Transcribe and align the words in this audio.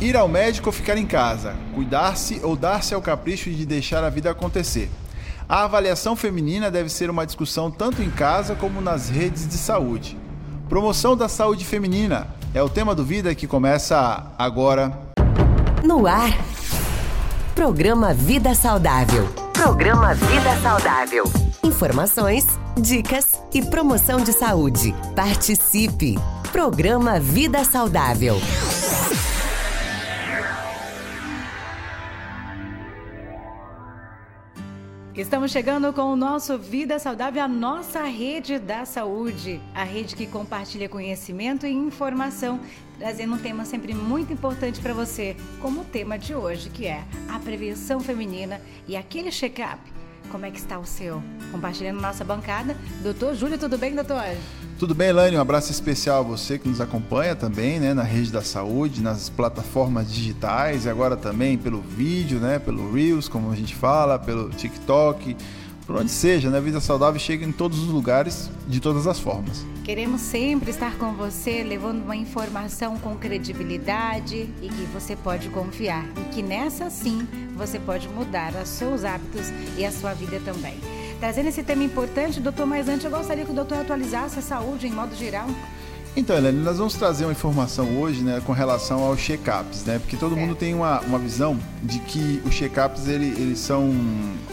Ir 0.00 0.16
ao 0.16 0.28
médico 0.28 0.68
ou 0.68 0.72
ficar 0.72 0.96
em 0.96 1.06
casa, 1.06 1.56
cuidar-se 1.74 2.40
ou 2.44 2.54
dar-se 2.54 2.94
ao 2.94 3.02
capricho 3.02 3.50
de 3.50 3.66
deixar 3.66 4.04
a 4.04 4.08
vida 4.08 4.30
acontecer. 4.30 4.88
A 5.48 5.64
avaliação 5.64 6.14
feminina 6.14 6.70
deve 6.70 6.88
ser 6.88 7.10
uma 7.10 7.26
discussão 7.26 7.68
tanto 7.68 8.00
em 8.00 8.10
casa 8.10 8.54
como 8.54 8.80
nas 8.80 9.08
redes 9.08 9.48
de 9.48 9.54
saúde. 9.54 10.16
Promoção 10.68 11.16
da 11.16 11.28
saúde 11.28 11.64
feminina 11.64 12.28
é 12.54 12.62
o 12.62 12.68
tema 12.68 12.94
do 12.94 13.04
Vida 13.04 13.34
que 13.34 13.46
começa 13.46 14.30
agora. 14.38 14.96
No 15.82 16.06
ar. 16.06 16.30
Programa 17.54 18.14
Vida 18.14 18.54
Saudável. 18.54 19.28
Programa 19.52 20.14
Vida 20.14 20.56
Saudável. 20.62 21.24
Informações, 21.64 22.46
dicas 22.76 23.24
e 23.52 23.62
promoção 23.62 24.20
de 24.20 24.32
saúde. 24.32 24.94
Participe. 25.16 26.16
Programa 26.52 27.18
Vida 27.18 27.64
Saudável. 27.64 28.36
Estamos 35.18 35.50
chegando 35.50 35.92
com 35.92 36.02
o 36.02 36.14
nosso 36.14 36.56
Vida 36.56 36.96
Saudável, 36.96 37.42
a 37.42 37.48
nossa 37.48 38.04
rede 38.04 38.56
da 38.56 38.84
saúde, 38.84 39.60
a 39.74 39.82
rede 39.82 40.14
que 40.14 40.28
compartilha 40.28 40.88
conhecimento 40.88 41.66
e 41.66 41.72
informação, 41.72 42.60
trazendo 43.00 43.34
um 43.34 43.38
tema 43.38 43.64
sempre 43.64 43.92
muito 43.92 44.32
importante 44.32 44.80
para 44.80 44.94
você, 44.94 45.36
como 45.60 45.80
o 45.80 45.84
tema 45.84 46.16
de 46.16 46.36
hoje, 46.36 46.70
que 46.70 46.86
é 46.86 47.02
a 47.28 47.40
prevenção 47.40 47.98
feminina 47.98 48.60
e 48.86 48.96
aquele 48.96 49.32
check-up 49.32 49.97
como 50.30 50.44
é 50.46 50.50
que 50.50 50.58
está 50.58 50.78
o 50.78 50.84
seu? 50.84 51.22
Compartilhando 51.50 52.00
nossa 52.00 52.24
bancada. 52.24 52.76
Doutor 53.02 53.34
Júlio, 53.34 53.58
tudo 53.58 53.78
bem, 53.78 53.94
doutor? 53.94 54.22
Tudo 54.78 54.94
bem, 54.94 55.08
Elaine? 55.08 55.36
Um 55.36 55.40
abraço 55.40 55.72
especial 55.72 56.20
a 56.20 56.22
você 56.22 56.58
que 56.58 56.68
nos 56.68 56.80
acompanha 56.80 57.34
também, 57.34 57.80
né, 57.80 57.94
na 57.94 58.02
rede 58.02 58.30
da 58.30 58.42
saúde, 58.42 59.02
nas 59.02 59.28
plataformas 59.28 60.12
digitais 60.12 60.84
e 60.84 60.88
agora 60.88 61.16
também 61.16 61.58
pelo 61.58 61.80
vídeo, 61.80 62.38
né, 62.38 62.58
pelo 62.58 62.92
Reels, 62.92 63.28
como 63.28 63.50
a 63.50 63.56
gente 63.56 63.74
fala, 63.74 64.18
pelo 64.18 64.50
TikTok, 64.50 65.36
por 65.88 65.96
onde 65.96 66.10
seja, 66.10 66.50
né? 66.50 66.60
Vida 66.60 66.80
Saudável 66.80 67.18
chega 67.18 67.46
em 67.46 67.50
todos 67.50 67.78
os 67.78 67.88
lugares, 67.88 68.50
de 68.66 68.78
todas 68.78 69.06
as 69.06 69.18
formas. 69.18 69.64
Queremos 69.82 70.20
sempre 70.20 70.70
estar 70.70 70.98
com 70.98 71.14
você, 71.14 71.62
levando 71.62 72.04
uma 72.04 72.14
informação 72.14 72.98
com 72.98 73.16
credibilidade 73.16 74.50
e 74.60 74.68
que 74.68 74.84
você 74.92 75.16
pode 75.16 75.48
confiar. 75.48 76.04
E 76.18 76.34
que 76.34 76.42
nessa 76.42 76.90
sim 76.90 77.26
você 77.56 77.78
pode 77.78 78.06
mudar 78.06 78.52
os 78.62 78.68
seus 78.68 79.02
hábitos 79.02 79.46
e 79.78 79.84
a 79.86 79.90
sua 79.90 80.12
vida 80.12 80.38
também. 80.44 80.78
Trazendo 81.18 81.48
esse 81.48 81.62
tema 81.62 81.82
importante, 81.82 82.38
doutor, 82.38 82.66
mas 82.66 82.86
antes 82.86 83.06
eu 83.06 83.10
gostaria 83.10 83.46
que 83.46 83.50
o 83.50 83.54
doutor 83.54 83.78
atualizasse 83.78 84.40
a 84.40 84.42
saúde 84.42 84.86
em 84.86 84.92
modo 84.92 85.16
geral. 85.16 85.48
Então, 86.16 86.36
Helene, 86.36 86.58
nós 86.62 86.78
vamos 86.78 86.94
trazer 86.94 87.24
uma 87.24 87.32
informação 87.32 88.00
hoje, 88.00 88.22
né, 88.22 88.42
com 88.44 88.52
relação 88.52 89.04
aos 89.04 89.20
check-ups, 89.20 89.84
né? 89.84 89.98
Porque 90.00 90.16
todo 90.16 90.36
mundo 90.36 90.54
tem 90.54 90.74
uma, 90.74 91.00
uma 91.00 91.18
visão 91.18 91.56
de 91.82 92.00
que 92.00 92.42
os 92.44 92.54
check-ups 92.54 93.06
ele, 93.06 93.26
eles 93.40 93.60
são 93.60 93.94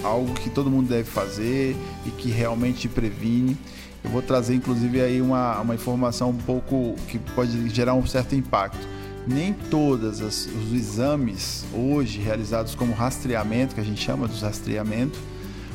algo 0.04 0.34
que 0.36 0.50
todo 0.50 0.70
mundo 0.70 0.88
deve 0.88 1.10
fazer 1.10 1.76
e 2.06 2.12
que 2.12 2.30
realmente 2.30 2.88
previne. 2.88 3.58
Eu 4.04 4.12
vou 4.12 4.22
trazer, 4.22 4.54
inclusive, 4.54 5.02
aí 5.02 5.20
uma, 5.20 5.60
uma 5.60 5.74
informação 5.74 6.30
um 6.30 6.38
pouco 6.38 6.96
que 7.08 7.18
pode 7.18 7.70
gerar 7.70 7.96
um 7.96 8.06
certo 8.06 8.36
impacto. 8.36 8.88
Nem 9.28 9.52
todos 9.52 10.22
os 10.22 10.48
exames 10.72 11.66
hoje 11.74 12.20
realizados 12.20 12.76
como 12.76 12.94
rastreamento, 12.94 13.74
que 13.74 13.82
a 13.82 13.84
gente 13.84 14.00
chama 14.00 14.28
dos 14.28 14.44
rastreamentos, 14.44 15.20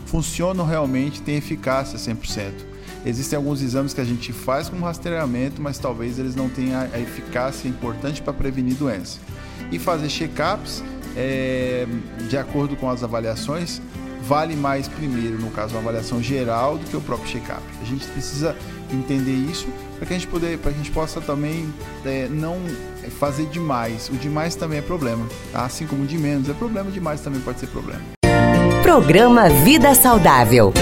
funcionam 0.06 0.64
realmente, 0.64 1.20
têm 1.20 1.36
eficácia 1.36 1.98
100%. 1.98 2.52
Existem 3.04 3.36
alguns 3.36 3.62
exames 3.62 3.94
que 3.94 4.00
a 4.00 4.04
gente 4.04 4.32
faz 4.32 4.68
com 4.68 4.78
rastreamento, 4.80 5.60
mas 5.60 5.78
talvez 5.78 6.18
eles 6.18 6.34
não 6.34 6.48
tenham 6.48 6.80
a 6.80 6.98
eficácia 6.98 7.68
importante 7.68 8.20
para 8.20 8.32
prevenir 8.32 8.74
doença. 8.74 9.18
E 9.72 9.78
fazer 9.78 10.08
check-ups, 10.08 10.84
é, 11.16 11.86
de 12.28 12.36
acordo 12.36 12.76
com 12.76 12.90
as 12.90 13.02
avaliações, 13.02 13.80
vale 14.22 14.54
mais 14.54 14.86
primeiro, 14.86 15.38
no 15.40 15.50
caso, 15.50 15.74
uma 15.74 15.80
avaliação 15.80 16.22
geral 16.22 16.76
do 16.76 16.84
que 16.84 16.96
o 16.96 17.00
próprio 17.00 17.28
check-up. 17.28 17.62
A 17.80 17.84
gente 17.84 18.06
precisa 18.06 18.54
entender 18.92 19.32
isso 19.32 19.66
para 19.96 20.06
que 20.06 20.14
a 20.14 20.18
gente 20.18 20.28
poder, 20.28 20.58
para 20.58 20.70
a 20.70 20.74
gente 20.74 20.90
possa 20.90 21.20
também 21.20 21.72
é, 22.04 22.28
não 22.28 22.58
fazer 23.18 23.46
demais. 23.46 24.10
O 24.10 24.16
demais 24.16 24.54
também 24.54 24.78
é 24.78 24.82
problema, 24.82 25.26
tá? 25.52 25.64
assim 25.64 25.86
como 25.86 26.02
o 26.02 26.06
de 26.06 26.18
menos 26.18 26.48
é 26.48 26.52
problema, 26.52 26.90
demais 26.90 27.20
também 27.20 27.40
pode 27.40 27.60
ser 27.60 27.68
problema. 27.68 28.02
Programa 28.82 29.48
Vida 29.48 29.94
Saudável. 29.94 30.72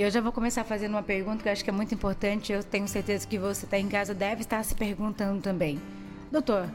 E 0.00 0.02
eu 0.02 0.10
já 0.10 0.22
vou 0.22 0.32
começar 0.32 0.64
fazendo 0.64 0.92
uma 0.92 1.02
pergunta 1.02 1.42
que 1.42 1.48
eu 1.50 1.52
acho 1.52 1.62
que 1.62 1.68
é 1.68 1.72
muito 1.74 1.94
importante. 1.94 2.50
Eu 2.50 2.64
tenho 2.64 2.88
certeza 2.88 3.26
que 3.26 3.36
você 3.36 3.66
está 3.66 3.78
em 3.78 3.86
casa 3.86 4.14
deve 4.14 4.40
estar 4.40 4.64
se 4.64 4.74
perguntando 4.74 5.42
também. 5.42 5.78
Doutor, 6.32 6.70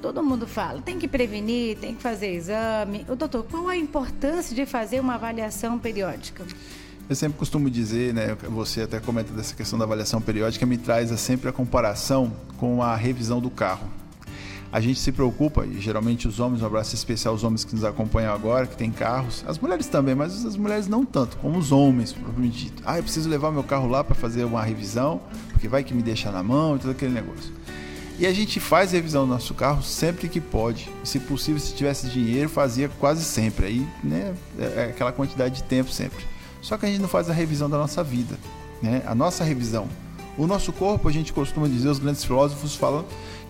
todo 0.00 0.22
mundo 0.22 0.46
fala, 0.46 0.80
tem 0.80 0.96
que 0.96 1.08
prevenir, 1.08 1.76
tem 1.78 1.92
que 1.92 2.00
fazer 2.00 2.32
exame. 2.32 3.04
O 3.08 3.16
doutor, 3.16 3.42
qual 3.50 3.66
a 3.66 3.76
importância 3.76 4.54
de 4.54 4.64
fazer 4.64 5.00
uma 5.00 5.16
avaliação 5.16 5.76
periódica? 5.76 6.44
Eu 7.08 7.16
sempre 7.16 7.36
costumo 7.36 7.68
dizer, 7.68 8.14
né, 8.14 8.36
você 8.48 8.82
até 8.82 9.00
comenta 9.00 9.32
dessa 9.32 9.56
questão 9.56 9.76
da 9.76 9.84
avaliação 9.84 10.20
periódica, 10.20 10.64
me 10.64 10.78
traz 10.78 11.10
sempre 11.18 11.48
a 11.48 11.52
comparação 11.52 12.32
com 12.58 12.80
a 12.80 12.94
revisão 12.94 13.40
do 13.40 13.50
carro 13.50 13.88
a 14.70 14.80
gente 14.80 15.00
se 15.00 15.10
preocupa, 15.12 15.64
e 15.66 15.80
geralmente 15.80 16.28
os 16.28 16.40
homens, 16.40 16.62
um 16.62 16.66
abraço 16.66 16.94
especial 16.94 17.34
aos 17.34 17.42
homens 17.42 17.64
que 17.64 17.74
nos 17.74 17.84
acompanham 17.84 18.34
agora, 18.34 18.66
que 18.66 18.76
têm 18.76 18.90
carros, 18.90 19.44
as 19.46 19.58
mulheres 19.58 19.86
também, 19.86 20.14
mas 20.14 20.44
as 20.44 20.56
mulheres 20.56 20.86
não 20.86 21.04
tanto, 21.04 21.38
como 21.38 21.58
os 21.58 21.72
homens, 21.72 22.12
propriamente 22.12 22.64
dito. 22.66 22.82
Ah, 22.84 22.98
eu 22.98 23.02
preciso 23.02 23.28
levar 23.28 23.50
meu 23.50 23.64
carro 23.64 23.88
lá 23.88 24.04
para 24.04 24.14
fazer 24.14 24.44
uma 24.44 24.62
revisão, 24.62 25.20
porque 25.50 25.68
vai 25.68 25.82
que 25.82 25.94
me 25.94 26.02
deixa 26.02 26.30
na 26.30 26.42
mão 26.42 26.76
e 26.76 26.78
todo 26.78 26.90
aquele 26.90 27.12
negócio. 27.12 27.52
E 28.18 28.26
a 28.26 28.32
gente 28.32 28.58
faz 28.58 28.90
revisão 28.90 29.26
do 29.26 29.32
nosso 29.32 29.54
carro 29.54 29.80
sempre 29.80 30.28
que 30.28 30.40
pode. 30.40 30.90
Se 31.04 31.20
possível, 31.20 31.60
se 31.60 31.72
tivesse 31.72 32.08
dinheiro, 32.08 32.48
fazia 32.48 32.88
quase 32.88 33.24
sempre. 33.24 33.66
Aí, 33.66 33.88
né, 34.02 34.34
é, 34.58 34.64
é 34.64 34.84
aquela 34.90 35.12
quantidade 35.12 35.54
de 35.56 35.62
tempo 35.62 35.90
sempre. 35.92 36.26
Só 36.60 36.76
que 36.76 36.84
a 36.84 36.88
gente 36.88 37.00
não 37.00 37.08
faz 37.08 37.30
a 37.30 37.32
revisão 37.32 37.70
da 37.70 37.78
nossa 37.78 38.02
vida, 38.02 38.36
né? 38.82 39.02
A 39.06 39.14
nossa 39.14 39.44
revisão. 39.44 39.88
O 40.36 40.48
nosso 40.48 40.72
corpo, 40.72 41.08
a 41.08 41.12
gente 41.12 41.32
costuma 41.32 41.68
dizer, 41.68 41.88
os 41.88 42.00
grandes 42.00 42.24
filósofos 42.24 42.74
falam 42.74 43.04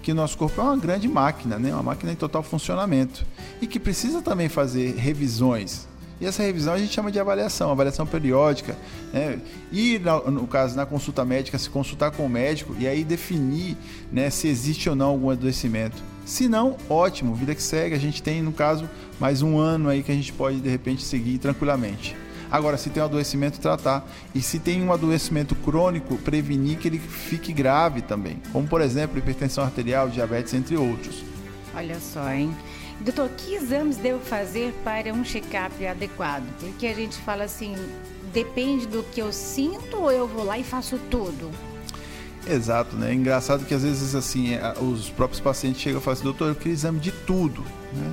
que 0.09 0.13
o 0.13 0.15
nosso 0.15 0.39
corpo 0.39 0.59
é 0.59 0.65
uma 0.65 0.77
grande 0.79 1.07
máquina, 1.07 1.59
né? 1.59 1.71
uma 1.71 1.83
máquina 1.83 2.11
em 2.11 2.15
total 2.15 2.43
funcionamento 2.43 3.27
e 3.61 3.67
que 3.67 3.79
precisa 3.79 4.23
também 4.23 4.49
fazer 4.49 4.95
revisões. 4.97 5.87
E 6.19 6.25
essa 6.25 6.43
revisão 6.43 6.73
a 6.73 6.79
gente 6.79 6.95
chama 6.95 7.13
de 7.13 7.21
avaliação, 7.21 7.71
avaliação 7.71 8.07
periódica. 8.07 8.75
Né? 9.13 9.39
Ir, 9.71 10.01
no 10.31 10.47
caso, 10.47 10.75
na 10.75 10.87
consulta 10.87 11.27
médica, 11.27 11.59
se 11.59 11.69
consultar 11.69 12.11
com 12.11 12.25
o 12.25 12.29
médico 12.29 12.75
e 12.79 12.89
aí 12.89 13.05
definir 13.05 13.77
né, 14.11 14.31
se 14.31 14.49
existe 14.49 14.89
ou 14.89 14.97
não 14.97 15.09
algum 15.09 15.29
adoecimento. 15.29 16.03
Se 16.25 16.49
não, 16.49 16.79
ótimo, 16.89 17.35
vida 17.35 17.55
que 17.55 17.63
segue. 17.63 17.95
A 17.95 17.99
gente 17.99 18.23
tem, 18.23 18.41
no 18.41 18.53
caso, 18.53 18.89
mais 19.21 19.43
um 19.43 19.59
ano 19.59 19.91
aí 19.91 20.03
que 20.03 20.11
a 20.11 20.15
gente 20.15 20.33
pode, 20.33 20.59
de 20.59 20.71
repente, 20.71 21.03
seguir 21.05 21.37
tranquilamente. 21.37 22.17
Agora, 22.51 22.77
se 22.77 22.91
tem 22.91 23.03
um 23.03 23.07
adoecimento, 23.07 23.61
tratar. 23.61 24.07
E 24.35 24.41
se 24.41 24.59
tem 24.59 24.83
um 24.83 24.93
adoecimento 24.93 25.55
crônico, 25.55 26.17
prevenir 26.19 26.79
que 26.79 26.89
ele 26.89 26.99
fique 26.99 27.53
grave 27.53 28.03
também. 28.03 28.41
Como, 28.53 28.67
por 28.67 28.81
exemplo, 28.81 29.19
hipertensão 29.19 29.65
arterial, 29.65 30.09
diabetes, 30.09 30.55
entre 30.55 30.77
outros. 30.77 31.23
Olha 31.75 31.99
só, 32.01 32.31
hein? 32.31 32.55
Doutor, 33.01 33.29
que 33.37 33.55
exames 33.55 33.97
devo 33.97 34.19
fazer 34.19 34.75
para 34.83 35.13
um 35.13 35.25
check-up 35.25 35.87
adequado? 35.87 36.45
Porque 36.59 36.87
a 36.87 36.95
gente 36.95 37.17
fala 37.19 37.45
assim, 37.45 37.77
depende 38.33 38.87
do 38.87 39.05
que 39.05 39.21
eu 39.21 39.33
sinto 39.33 39.99
ou 39.99 40.11
eu 40.11 40.27
vou 40.27 40.45
lá 40.45 40.59
e 40.59 40.65
faço 40.65 40.99
tudo? 41.11 41.51
Exato, 42.49 42.97
né? 42.97 43.13
Engraçado 43.13 43.65
que 43.65 43.75
às 43.75 43.83
vezes 43.83 44.15
assim, 44.15 44.55
é, 44.55 44.75
os 44.81 45.11
próprios 45.11 45.41
pacientes 45.41 45.81
chegam 45.81 46.01
e 46.01 46.03
falam 46.03 46.15
assim, 46.15 46.25
doutor, 46.25 46.49
eu 46.49 46.55
queria 46.55 46.73
exame 46.73 46.99
de 46.99 47.13
tudo, 47.13 47.63
né? 47.93 48.13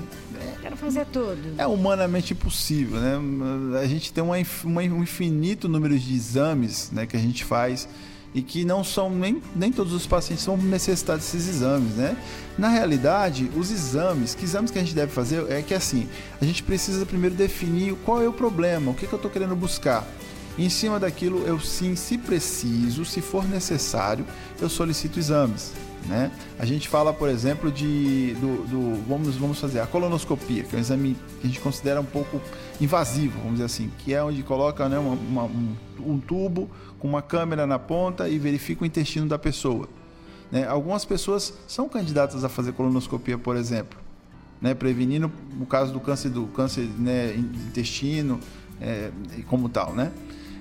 Quero 0.76 0.78
fazer 0.78 1.06
tudo. 1.06 1.56
É 1.58 1.66
humanamente 1.66 2.34
impossível, 2.34 3.00
né? 3.00 3.80
A 3.80 3.88
gente 3.88 4.12
tem 4.12 4.24
uma, 4.24 4.36
uma, 4.64 4.82
um 4.82 5.04
infinito 5.04 5.70
número 5.70 5.98
de 5.98 6.14
exames 6.14 6.92
né, 6.92 7.06
que 7.06 7.16
a 7.16 7.20
gente 7.20 7.46
faz 7.46 7.88
e 8.34 8.42
que 8.42 8.66
não 8.66 8.84
são 8.84 9.10
nem, 9.10 9.42
nem 9.56 9.72
todos 9.72 9.94
os 9.94 10.06
pacientes 10.06 10.46
vão 10.46 10.58
necessitar 10.58 11.16
desses 11.16 11.48
exames, 11.48 11.94
né? 11.94 12.18
Na 12.58 12.68
realidade, 12.68 13.50
os 13.56 13.72
exames, 13.72 14.36
que 14.36 14.44
exames 14.44 14.70
que 14.70 14.78
a 14.78 14.82
gente 14.82 14.94
deve 14.94 15.12
fazer 15.12 15.50
é 15.50 15.62
que 15.62 15.74
assim, 15.74 16.10
a 16.42 16.46
gente 16.46 16.62
precisa 16.62 17.06
primeiro 17.06 17.36
definir 17.36 17.96
qual 18.04 18.22
é 18.22 18.28
o 18.28 18.34
problema, 18.34 18.92
o 18.92 18.94
que, 18.94 19.08
que 19.08 19.14
eu 19.14 19.18
estou 19.18 19.32
querendo 19.32 19.56
buscar. 19.56 20.06
Em 20.58 20.70
cima 20.70 21.00
daquilo, 21.00 21.46
eu 21.46 21.60
sim, 21.60 21.96
se 21.96 22.18
preciso, 22.18 23.06
se 23.06 23.22
for 23.22 23.48
necessário, 23.48 24.26
eu 24.60 24.70
solicito 24.70 25.20
exames. 25.20 25.72
Né? 26.08 26.32
A 26.60 26.66
gente 26.66 26.88
fala, 26.88 27.12
por 27.12 27.30
exemplo, 27.30 27.72
de 27.72 28.36
do, 28.40 28.68
do, 28.68 29.08
vamos, 29.08 29.36
vamos 29.36 29.60
fazer 29.60 29.80
a 29.80 29.88
colonoscopia, 29.88 30.64
que 30.64 30.76
é 30.76 30.78
um 30.78 30.82
exame 30.82 31.16
que 31.42 31.48
a 31.48 31.50
gente 31.50 31.60
considera 31.60 32.00
um 32.00 32.06
pouco 32.06 32.40
invasivo, 32.80 33.38
vamos 33.40 33.54
dizer 33.54 33.66
assim, 33.66 33.92
que 34.00 34.14
é 34.14 34.24
onde 34.24 34.44
coloca 34.44 34.88
né, 34.88 35.00
uma, 35.00 35.14
uma, 35.14 35.44
um, 35.44 35.76
um, 36.00 36.20
tubo 36.20 36.70
com 37.00 37.08
uma 37.08 37.22
câmera 37.22 37.66
na 37.66 37.80
ponta 37.80 38.30
e 38.30 38.38
verifica 38.38 38.84
o 38.84 38.86
intestino 38.86 39.28
da 39.28 39.40
pessoa. 39.40 39.90
Né? 40.52 40.68
Algumas 40.68 41.04
pessoas 41.06 41.54
são 41.68 41.90
candidatas 41.90 42.44
a 42.44 42.50
fazer 42.50 42.74
colonoscopia, 42.74 43.38
por 43.38 43.56
exemplo, 43.56 43.98
né, 44.62 44.76
prevenindo 44.76 45.32
o 45.60 45.66
caso 45.66 45.92
do 45.92 46.00
câncer 46.00 46.30
do 46.30 46.46
câncer 46.48 46.88
né, 47.00 47.36
intestino 47.36 48.40
é, 48.80 49.10
como 49.48 49.70
tal, 49.70 49.94
né? 49.94 50.12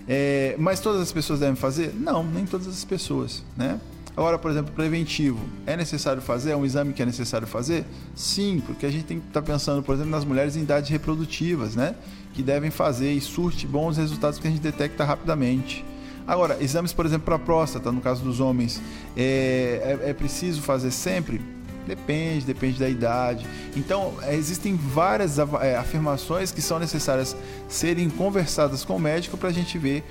É, 0.07 0.55
mas 0.59 0.81
todas 0.81 1.01
as 1.01 1.11
pessoas 1.11 1.41
devem 1.41 1.57
fazer? 1.57 1.95
Não, 1.95 2.23
nem 2.23 2.45
todas 2.45 2.69
as 2.69 2.85
pessoas, 2.85 3.43
né? 3.57 3.81
Agora, 4.17 4.39
por 4.39 4.51
exemplo, 4.51 4.73
preventivo, 4.73 5.41
é 5.67 5.77
necessário 5.77 6.23
fazer? 6.23 6.53
É 6.53 6.57
um 6.57 6.65
exame 6.65 6.93
que 6.93 7.03
é 7.03 7.07
necessário 7.07 7.47
fazer? 7.47 7.85
Sim, 8.15 8.63
porque 8.65 8.87
a 8.87 8.91
gente 8.91 9.05
tem 9.05 9.19
que 9.19 9.27
estar 9.27 9.43
tá 9.43 9.47
pensando, 9.47 9.83
por 9.83 9.95
exemplo, 9.95 10.13
nas 10.13 10.25
mulheres 10.25 10.57
em 10.57 10.63
idades 10.63 10.89
reprodutivas, 10.89 11.75
né? 11.75 11.97
Que 12.33 12.43
devem 12.43 12.71
fazer 12.71 13.13
e 13.13 13.21
surte 13.21 13.67
bons 13.67 13.97
resultados 13.97 14.39
que 14.39 14.47
a 14.47 14.51
gente 14.51 14.61
detecta 14.61 15.05
rapidamente. 15.05 15.85
Agora, 16.27 16.57
exames, 16.63 16.93
por 16.93 17.05
exemplo, 17.05 17.25
para 17.25 17.39
próstata, 17.39 17.91
no 17.91 18.01
caso 18.01 18.23
dos 18.23 18.41
homens, 18.41 18.81
é, 19.17 19.99
é, 20.05 20.11
é 20.11 20.15
preciso 20.15 20.63
fazer 20.63 20.91
sempre? 20.91 21.41
Depende, 21.87 22.45
depende 22.47 22.79
da 22.79 22.89
idade. 22.89 23.47
Então, 23.77 24.15
existem 24.29 24.75
várias 24.77 25.39
é, 25.39 25.77
afirmações 25.77 26.51
que 26.51 26.63
são 26.63 26.79
necessárias 26.79 27.37
serem 27.69 28.09
conversadas 28.09 28.85
com 28.85 28.97
o 28.97 28.99
médico 28.99 29.37
para 29.37 29.51
a 29.51 29.53
gente 29.53 29.77
ver 29.79 30.03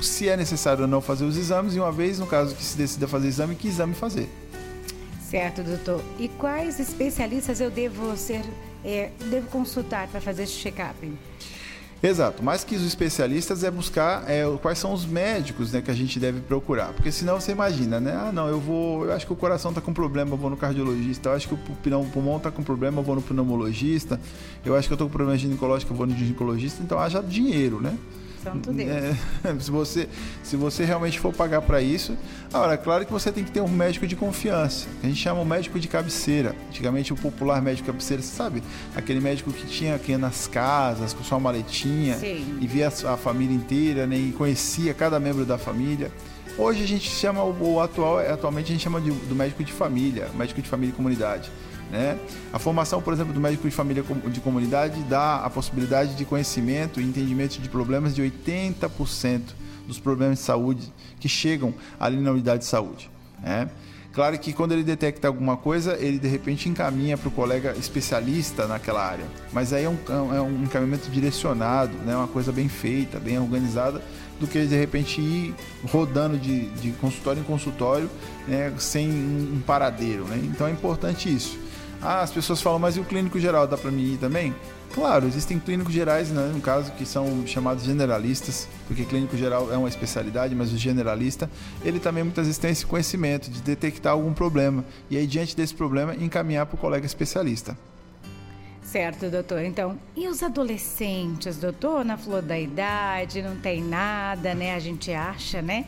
se 0.00 0.28
é 0.28 0.36
necessário 0.36 0.82
ou 0.82 0.88
não 0.88 1.00
fazer 1.00 1.24
os 1.24 1.36
exames 1.36 1.74
e 1.74 1.80
uma 1.80 1.92
vez, 1.92 2.18
no 2.18 2.26
caso 2.26 2.54
que 2.54 2.62
se 2.62 2.76
decida 2.76 3.06
fazer 3.06 3.28
exame, 3.28 3.54
que 3.54 3.68
exame 3.68 3.94
fazer. 3.94 4.28
Certo, 5.30 5.62
doutor. 5.62 6.02
E 6.18 6.28
quais 6.28 6.80
especialistas 6.80 7.60
eu 7.60 7.70
devo 7.70 8.16
ser, 8.16 8.42
é, 8.84 9.10
devo 9.30 9.46
consultar 9.48 10.08
para 10.08 10.20
fazer 10.20 10.44
esse 10.44 10.54
check-up? 10.54 10.96
Exato, 12.02 12.42
mais 12.42 12.64
que 12.64 12.74
os 12.74 12.82
especialistas 12.82 13.62
é 13.62 13.70
buscar 13.70 14.24
é, 14.26 14.44
quais 14.62 14.78
são 14.78 14.92
os 14.94 15.04
médicos 15.04 15.70
né, 15.72 15.82
que 15.82 15.90
a 15.90 15.94
gente 15.94 16.18
deve 16.18 16.40
procurar. 16.40 16.94
Porque 16.94 17.12
senão 17.12 17.38
você 17.38 17.52
imagina, 17.52 18.00
né? 18.00 18.12
Ah, 18.14 18.32
não, 18.32 18.48
eu 18.48 18.58
vou. 18.58 19.04
Eu 19.04 19.12
acho 19.12 19.26
que 19.26 19.32
o 19.32 19.36
coração 19.36 19.70
está 19.70 19.82
com 19.82 19.92
problema, 19.92 20.32
eu 20.32 20.36
vou 20.38 20.48
no 20.48 20.56
cardiologista. 20.56 21.28
Eu 21.28 21.34
acho 21.34 21.48
que 21.48 21.54
o 21.54 21.58
pulmão 22.06 22.38
está 22.38 22.50
com 22.50 22.62
problema, 22.62 23.00
eu 23.00 23.04
vou 23.04 23.14
no 23.16 23.22
pneumologista. 23.22 24.18
Eu 24.64 24.74
acho 24.74 24.88
que 24.88 24.92
eu 24.92 24.96
estou 24.96 25.08
com 25.08 25.12
problema 25.12 25.36
ginecológico, 25.36 25.92
eu 25.92 25.96
vou 25.96 26.06
no 26.06 26.16
ginecologista. 26.16 26.82
Então 26.82 26.98
haja 26.98 27.22
dinheiro, 27.22 27.80
né? 27.82 27.94
Santo 28.42 28.72
Deus. 28.72 28.88
É, 28.88 29.14
se, 29.60 29.70
você, 29.70 30.08
se 30.42 30.56
você 30.56 30.84
realmente 30.84 31.18
for 31.18 31.32
pagar 31.32 31.62
para 31.62 31.80
isso. 31.80 32.16
Agora, 32.52 32.74
é 32.74 32.76
claro 32.76 33.06
que 33.06 33.12
você 33.12 33.30
tem 33.30 33.44
que 33.44 33.50
ter 33.50 33.60
um 33.60 33.68
médico 33.68 34.06
de 34.06 34.16
confiança. 34.16 34.88
A 35.02 35.06
gente 35.06 35.20
chama 35.20 35.40
o 35.40 35.44
médico 35.44 35.78
de 35.78 35.88
cabeceira. 35.88 36.54
Antigamente, 36.68 37.12
o 37.12 37.16
popular 37.16 37.60
médico 37.60 37.86
de 37.86 37.92
cabeceira, 37.92 38.22
você 38.22 38.34
sabe? 38.34 38.62
Aquele 38.96 39.20
médico 39.20 39.52
que 39.52 39.66
tinha 39.66 39.94
aqui 39.94 40.16
nas 40.16 40.46
casas, 40.46 41.12
com 41.12 41.22
sua 41.22 41.38
maletinha, 41.38 42.16
Sim. 42.16 42.58
e 42.60 42.66
via 42.66 42.88
a, 42.88 43.12
a 43.12 43.16
família 43.16 43.54
inteira, 43.54 44.06
né, 44.06 44.16
e 44.16 44.32
conhecia 44.32 44.94
cada 44.94 45.20
membro 45.20 45.44
da 45.44 45.58
família. 45.58 46.10
Hoje 46.58 46.82
a 46.82 46.86
gente 46.86 47.08
chama, 47.08 47.42
o 47.42 47.80
atual, 47.80 48.18
atualmente 48.18 48.66
a 48.66 48.72
gente 48.72 48.82
chama 48.82 49.00
de, 49.00 49.10
do 49.10 49.34
médico 49.34 49.64
de 49.64 49.72
família, 49.72 50.28
médico 50.34 50.60
de 50.60 50.68
família 50.68 50.92
e 50.92 50.96
comunidade. 50.96 51.50
Né? 51.90 52.18
A 52.52 52.58
formação, 52.58 53.02
por 53.02 53.12
exemplo, 53.12 53.32
do 53.32 53.40
médico 53.40 53.68
de 53.68 53.74
família 53.74 54.04
de 54.28 54.40
comunidade 54.40 55.02
dá 55.04 55.36
a 55.44 55.50
possibilidade 55.50 56.14
de 56.14 56.24
conhecimento 56.24 57.00
e 57.00 57.04
entendimento 57.04 57.58
de 57.60 57.68
problemas 57.68 58.14
de 58.14 58.22
80% 58.22 59.40
dos 59.86 59.98
problemas 59.98 60.38
de 60.38 60.44
saúde 60.44 60.92
que 61.18 61.28
chegam 61.28 61.74
ali 61.98 62.16
na 62.16 62.30
unidade 62.30 62.60
de 62.60 62.66
saúde. 62.66 63.10
Né? 63.42 63.68
Claro 64.12 64.36
que 64.38 64.52
quando 64.52 64.72
ele 64.72 64.82
detecta 64.82 65.28
alguma 65.28 65.56
coisa, 65.56 65.96
ele 65.98 66.18
de 66.18 66.26
repente 66.26 66.68
encaminha 66.68 67.16
para 67.16 67.28
o 67.28 67.30
colega 67.30 67.74
especialista 67.78 68.66
naquela 68.66 69.04
área. 69.04 69.24
Mas 69.52 69.72
aí 69.72 69.84
é 69.84 69.88
um, 69.88 69.98
é 70.34 70.40
um 70.40 70.64
encaminhamento 70.64 71.08
direcionado, 71.10 71.96
né? 71.98 72.16
uma 72.16 72.26
coisa 72.26 72.50
bem 72.50 72.68
feita, 72.68 73.20
bem 73.20 73.38
organizada, 73.38 74.02
do 74.40 74.46
que 74.46 74.64
de 74.64 74.76
repente 74.76 75.20
ir 75.20 75.54
rodando 75.88 76.38
de, 76.38 76.70
de 76.70 76.90
consultório 76.92 77.40
em 77.40 77.44
consultório 77.44 78.10
né? 78.48 78.72
sem 78.78 79.08
um 79.08 79.62
paradeiro. 79.64 80.24
Né? 80.24 80.40
Então 80.44 80.66
é 80.66 80.70
importante 80.70 81.32
isso. 81.32 81.56
Ah, 82.02 82.22
as 82.22 82.32
pessoas 82.32 82.62
falam, 82.62 82.78
mas 82.78 82.96
e 82.96 83.00
o 83.00 83.04
clínico 83.04 83.38
geral 83.38 83.66
dá 83.66 83.76
para 83.76 83.90
mim 83.90 84.14
ir 84.14 84.16
também? 84.16 84.54
Claro, 84.94 85.26
existem 85.26 85.58
clínicos 85.58 85.92
gerais, 85.92 86.30
né, 86.30 86.50
no 86.52 86.60
caso, 86.60 86.90
que 86.92 87.04
são 87.04 87.46
chamados 87.46 87.84
generalistas, 87.84 88.66
porque 88.88 89.04
clínico 89.04 89.36
geral 89.36 89.72
é 89.72 89.76
uma 89.76 89.88
especialidade, 89.88 90.54
mas 90.54 90.72
o 90.72 90.78
generalista, 90.78 91.48
ele 91.84 92.00
também 92.00 92.24
muitas 92.24 92.46
vezes 92.46 92.58
tem 92.58 92.70
esse 92.70 92.84
conhecimento 92.84 93.50
de 93.50 93.60
detectar 93.60 94.14
algum 94.14 94.32
problema 94.32 94.84
e 95.08 95.16
aí, 95.16 95.26
diante 95.26 95.54
desse 95.54 95.74
problema, 95.74 96.14
encaminhar 96.16 96.66
para 96.66 96.74
o 96.74 96.78
colega 96.78 97.06
especialista. 97.06 97.76
Certo, 98.82 99.30
doutor. 99.30 99.62
Então, 99.62 99.96
e 100.16 100.26
os 100.26 100.42
adolescentes, 100.42 101.58
doutor? 101.58 102.04
Na 102.04 102.16
flor 102.16 102.42
da 102.42 102.58
idade, 102.58 103.40
não 103.40 103.54
tem 103.54 103.80
nada, 103.80 104.52
né? 104.52 104.74
A 104.74 104.80
gente 104.80 105.12
acha, 105.12 105.62
né? 105.62 105.84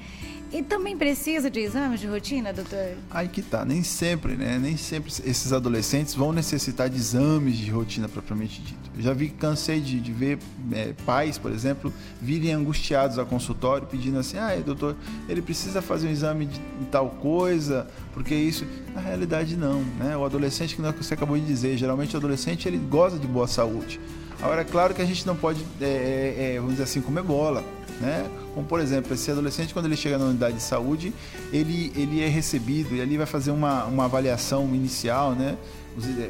E 0.52 0.62
também 0.62 0.98
precisa 0.98 1.50
de 1.50 1.60
exames 1.60 1.98
de 1.98 2.06
rotina, 2.06 2.52
doutor? 2.52 2.94
Aí 3.10 3.26
que 3.26 3.40
tá, 3.40 3.64
nem 3.64 3.82
sempre, 3.82 4.36
né? 4.36 4.58
Nem 4.58 4.76
sempre 4.76 5.10
esses 5.24 5.50
adolescentes 5.50 6.14
vão 6.14 6.30
necessitar 6.30 6.90
de 6.90 6.96
exames 6.96 7.56
de 7.56 7.70
rotina 7.70 8.06
propriamente 8.06 8.60
dito. 8.60 8.90
Eu 8.94 9.02
já 9.02 9.14
vi, 9.14 9.30
cansei 9.30 9.80
de, 9.80 9.98
de 9.98 10.12
ver 10.12 10.38
é, 10.72 10.92
pais, 11.06 11.38
por 11.38 11.50
exemplo, 11.50 11.90
virem 12.20 12.52
angustiados 12.52 13.18
ao 13.18 13.24
consultório 13.24 13.86
pedindo 13.86 14.18
assim: 14.18 14.36
ah, 14.36 14.54
doutor, 14.62 14.94
ele 15.26 15.40
precisa 15.40 15.80
fazer 15.80 16.08
um 16.08 16.10
exame 16.10 16.44
de, 16.44 16.60
tal 16.90 17.08
coisa, 17.08 17.86
porque 18.12 18.34
isso. 18.34 18.66
Na 18.94 19.00
realidade, 19.00 19.56
não, 19.56 19.82
né? 19.98 20.14
O 20.18 20.24
adolescente, 20.24 20.76
que 20.76 20.82
você 20.82 21.14
acabou 21.14 21.38
de 21.38 21.46
dizer, 21.46 21.78
geralmente 21.78 22.14
o 22.14 22.18
adolescente 22.18 22.68
ele 22.68 22.76
goza 22.76 23.18
de 23.18 23.26
boa 23.26 23.46
saúde. 23.46 23.98
Agora, 24.42 24.62
é 24.62 24.64
claro 24.64 24.92
que 24.92 25.00
a 25.00 25.04
gente 25.04 25.26
não 25.26 25.36
pode, 25.36 25.64
é, 25.80 25.84
é, 25.84 26.54
é 26.54 26.56
vamos 26.56 26.72
dizer 26.72 26.84
assim, 26.84 27.00
comer 27.00 27.22
bola 27.22 27.64
né? 28.02 28.28
Como 28.54 28.66
por 28.66 28.80
exemplo, 28.80 29.14
esse 29.14 29.30
adolescente 29.30 29.72
quando 29.72 29.86
ele 29.86 29.96
chega 29.96 30.18
na 30.18 30.26
unidade 30.26 30.56
de 30.56 30.62
saúde, 30.62 31.14
ele, 31.52 31.92
ele 31.96 32.20
é 32.20 32.28
recebido 32.28 32.94
e 32.94 33.00
ali 33.00 33.16
vai 33.16 33.26
fazer 33.26 33.52
uma, 33.52 33.84
uma 33.84 34.04
avaliação 34.04 34.74
inicial, 34.74 35.32
né? 35.32 35.56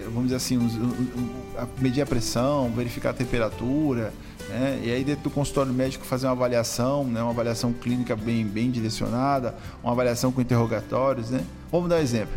vamos 0.07 0.25
dizer 0.25 0.37
assim, 0.37 0.59
medir 1.79 2.03
a 2.03 2.07
pressão, 2.07 2.69
verificar 2.73 3.11
a 3.11 3.13
temperatura, 3.13 4.13
né? 4.49 4.81
E 4.83 4.91
aí 4.91 5.05
dentro 5.05 5.23
do 5.23 5.31
consultório 5.31 5.73
médico 5.73 6.05
fazer 6.05 6.27
uma 6.27 6.33
avaliação, 6.33 7.05
né? 7.05 7.23
Uma 7.23 7.31
avaliação 7.31 7.73
clínica 7.73 8.17
bem, 8.17 8.45
bem 8.45 8.73
direcionada, 8.73 9.55
uma 9.81 9.93
avaliação 9.93 10.33
com 10.33 10.41
interrogatórios, 10.41 11.31
né? 11.31 11.45
Vamos 11.71 11.89
dar 11.89 11.97
um 11.97 12.01
exemplo. 12.01 12.35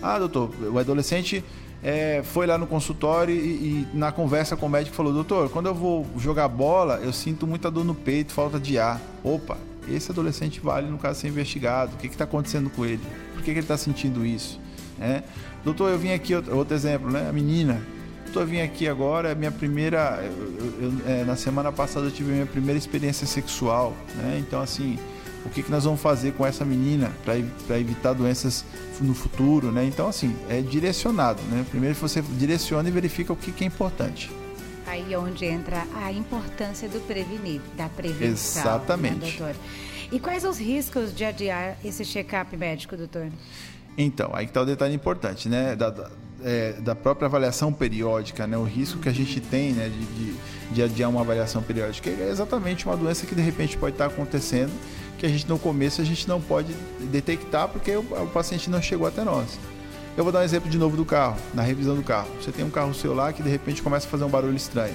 Ah, 0.00 0.16
doutor, 0.20 0.52
o 0.72 0.78
adolescente 0.78 1.44
é, 1.82 2.22
foi 2.22 2.46
lá 2.46 2.58
no 2.58 2.66
consultório 2.66 3.34
e, 3.34 3.38
e, 3.38 3.86
na 3.94 4.12
conversa 4.12 4.56
com 4.56 4.66
o 4.66 4.68
médico 4.68 4.94
falou: 4.94 5.12
Doutor, 5.12 5.48
quando 5.48 5.66
eu 5.66 5.74
vou 5.74 6.06
jogar 6.18 6.46
bola, 6.48 7.00
eu 7.02 7.12
sinto 7.12 7.46
muita 7.46 7.70
dor 7.70 7.84
no 7.84 7.94
peito, 7.94 8.32
falta 8.32 8.60
de 8.60 8.78
ar. 8.78 9.00
Opa, 9.24 9.56
esse 9.88 10.10
adolescente 10.10 10.60
vale 10.60 10.88
no 10.90 10.98
caso 10.98 11.20
ser 11.20 11.28
investigado. 11.28 11.92
O 11.94 11.96
que 11.96 12.06
está 12.06 12.24
acontecendo 12.24 12.68
com 12.68 12.84
ele? 12.84 13.00
Por 13.32 13.42
que, 13.42 13.44
que 13.44 13.50
ele 13.52 13.60
está 13.60 13.78
sentindo 13.78 14.26
isso? 14.26 14.60
É. 15.00 15.22
Doutor, 15.64 15.90
eu 15.90 15.98
vim 15.98 16.12
aqui, 16.12 16.34
outro 16.34 16.74
exemplo, 16.74 17.10
né? 17.10 17.26
A 17.28 17.32
menina. 17.32 17.80
Doutor, 18.24 18.42
eu 18.42 18.46
vim 18.46 18.60
aqui 18.60 18.86
agora, 18.86 19.30
é 19.30 19.34
minha 19.34 19.50
primeira. 19.50 20.22
Eu, 20.22 20.82
eu, 20.82 20.92
é, 21.06 21.24
na 21.24 21.36
semana 21.36 21.72
passada 21.72 22.06
eu 22.06 22.10
tive 22.10 22.30
minha 22.32 22.46
primeira 22.46 22.78
experiência 22.78 23.26
sexual, 23.26 23.94
né? 24.16 24.36
Então, 24.38 24.60
assim 24.60 24.98
o 25.44 25.48
que, 25.48 25.62
que 25.62 25.70
nós 25.70 25.84
vamos 25.84 26.00
fazer 26.00 26.32
com 26.32 26.44
essa 26.46 26.64
menina 26.64 27.10
para 27.24 27.78
evitar 27.78 28.12
doenças 28.12 28.64
no 29.00 29.14
futuro, 29.14 29.72
né? 29.72 29.84
Então, 29.84 30.08
assim, 30.08 30.36
é 30.48 30.60
direcionado, 30.60 31.40
né? 31.44 31.64
Primeiro 31.70 31.94
você 31.94 32.20
direciona 32.22 32.88
e 32.88 32.92
verifica 32.92 33.32
o 33.32 33.36
que, 33.36 33.50
que 33.50 33.64
é 33.64 33.66
importante. 33.66 34.30
Aí 34.86 35.12
é 35.12 35.18
onde 35.18 35.44
entra 35.44 35.86
a 35.94 36.12
importância 36.12 36.88
do 36.88 37.00
prevenir, 37.00 37.60
da 37.76 37.88
prevenção. 37.88 38.64
Né, 38.64 38.70
Exatamente. 38.70 39.42
Né? 39.42 39.54
E 40.12 40.18
quais 40.18 40.44
os 40.44 40.58
riscos 40.58 41.14
de 41.14 41.24
adiar 41.24 41.76
esse 41.84 42.04
check-up 42.04 42.56
médico, 42.56 42.96
doutor? 42.96 43.28
Então, 43.96 44.30
aí 44.34 44.46
que 44.46 44.50
está 44.50 44.62
o 44.62 44.66
detalhe 44.66 44.94
importante, 44.94 45.48
né? 45.48 45.76
Da, 45.76 45.90
da, 45.90 46.10
é, 46.42 46.72
da, 46.72 46.94
própria 46.94 47.26
avaliação 47.26 47.72
periódica, 47.72 48.46
né? 48.46 48.56
O 48.56 48.64
risco 48.64 48.98
que 48.98 49.08
a 49.08 49.12
gente 49.12 49.40
tem, 49.40 49.72
né? 49.72 49.88
De, 49.88 50.04
de, 50.04 50.36
de 50.72 50.82
adiar 50.82 51.08
uma 51.08 51.20
avaliação 51.20 51.62
periódica 51.62 52.10
é 52.10 52.28
exatamente 52.30 52.86
uma 52.86 52.96
doença 52.96 53.26
que 53.26 53.34
de 53.34 53.42
repente 53.42 53.76
pode 53.76 53.94
estar 53.94 54.06
acontecendo 54.06 54.72
que 55.20 55.26
a 55.26 55.28
gente 55.28 55.46
no 55.46 55.58
começo 55.58 56.00
a 56.00 56.04
gente 56.04 56.26
não 56.26 56.40
pode 56.40 56.72
detectar 56.98 57.68
porque 57.68 57.94
o, 57.94 58.00
o 58.00 58.26
paciente 58.28 58.70
não 58.70 58.80
chegou 58.80 59.06
até 59.06 59.22
nós. 59.22 59.58
Eu 60.16 60.24
vou 60.24 60.32
dar 60.32 60.40
um 60.40 60.42
exemplo 60.42 60.68
de 60.68 60.78
novo 60.78 60.96
do 60.96 61.04
carro, 61.04 61.36
na 61.54 61.62
revisão 61.62 61.94
do 61.94 62.02
carro. 62.02 62.28
Você 62.40 62.50
tem 62.50 62.64
um 62.64 62.70
carro 62.70 62.94
seu 62.94 63.14
lá 63.14 63.30
que 63.32 63.42
de 63.42 63.48
repente 63.48 63.82
começa 63.82 64.06
a 64.06 64.10
fazer 64.10 64.24
um 64.24 64.28
barulho 64.28 64.56
estranho. 64.56 64.94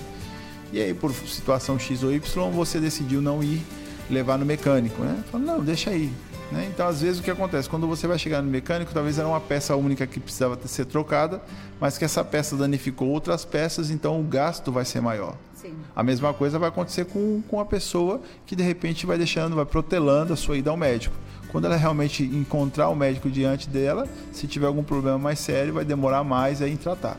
E 0.74 0.82
aí, 0.82 0.94
por 0.94 1.14
situação 1.14 1.78
X 1.78 2.04
ou 2.04 2.12
Y, 2.12 2.52
você 2.52 2.80
decidiu 2.80 3.22
não 3.22 3.42
ir 3.42 3.62
levar 4.10 4.38
no 4.38 4.46
mecânico, 4.46 5.02
né? 5.04 5.24
Fala, 5.32 5.44
não, 5.44 5.60
deixa 5.62 5.92
aí. 5.92 6.12
Né? 6.52 6.70
Então, 6.72 6.88
às 6.88 7.02
vezes, 7.02 7.20
o 7.20 7.24
que 7.24 7.32
acontece? 7.32 7.70
Quando 7.70 7.88
você 7.88 8.08
vai 8.08 8.20
chegar 8.20 8.42
no 8.42 8.50
mecânico, 8.50 8.94
talvez 8.94 9.18
era 9.18 9.28
uma 9.28 9.40
peça 9.40 9.76
única 9.76 10.06
que 10.06 10.20
precisava 10.20 10.60
ser 10.68 10.86
trocada, 10.86 11.42
mas 11.80 11.98
que 11.98 12.06
essa 12.06 12.24
peça 12.24 12.56
danificou 12.56 13.10
outras 13.10 13.44
peças, 13.44 13.90
então 13.90 14.20
o 14.20 14.24
gasto 14.24 14.72
vai 14.72 14.86
ser 14.86 15.02
maior. 15.02 15.36
Sim. 15.56 15.74
A 15.96 16.04
mesma 16.04 16.34
coisa 16.34 16.60
vai 16.60 16.70
acontecer 16.70 17.06
com, 17.06 17.42
com 17.48 17.60
a 17.60 17.66
pessoa 17.66 18.22
que 18.46 18.56
de 18.56 18.64
repente 18.64 19.06
vai 19.06 19.18
deixando, 19.18 19.56
vai 19.56 19.66
protelando 19.66 20.34
a 20.34 20.36
sua 20.36 20.58
ida 20.58 20.70
ao 20.70 20.78
médico. 20.78 21.16
Quando 21.52 21.66
ela 21.66 21.76
realmente 21.76 22.24
encontrar 22.24 22.90
o 22.90 22.96
médico 22.96 23.30
diante 23.30 23.70
dela, 23.70 24.08
se 24.32 24.46
tiver 24.46 24.68
algum 24.68 24.84
problema 24.84 25.18
mais 25.18 25.40
sério, 25.40 25.74
vai 25.74 25.86
demorar 25.86 26.24
mais 26.24 26.62
em 26.62 26.76
tratar. 26.76 27.18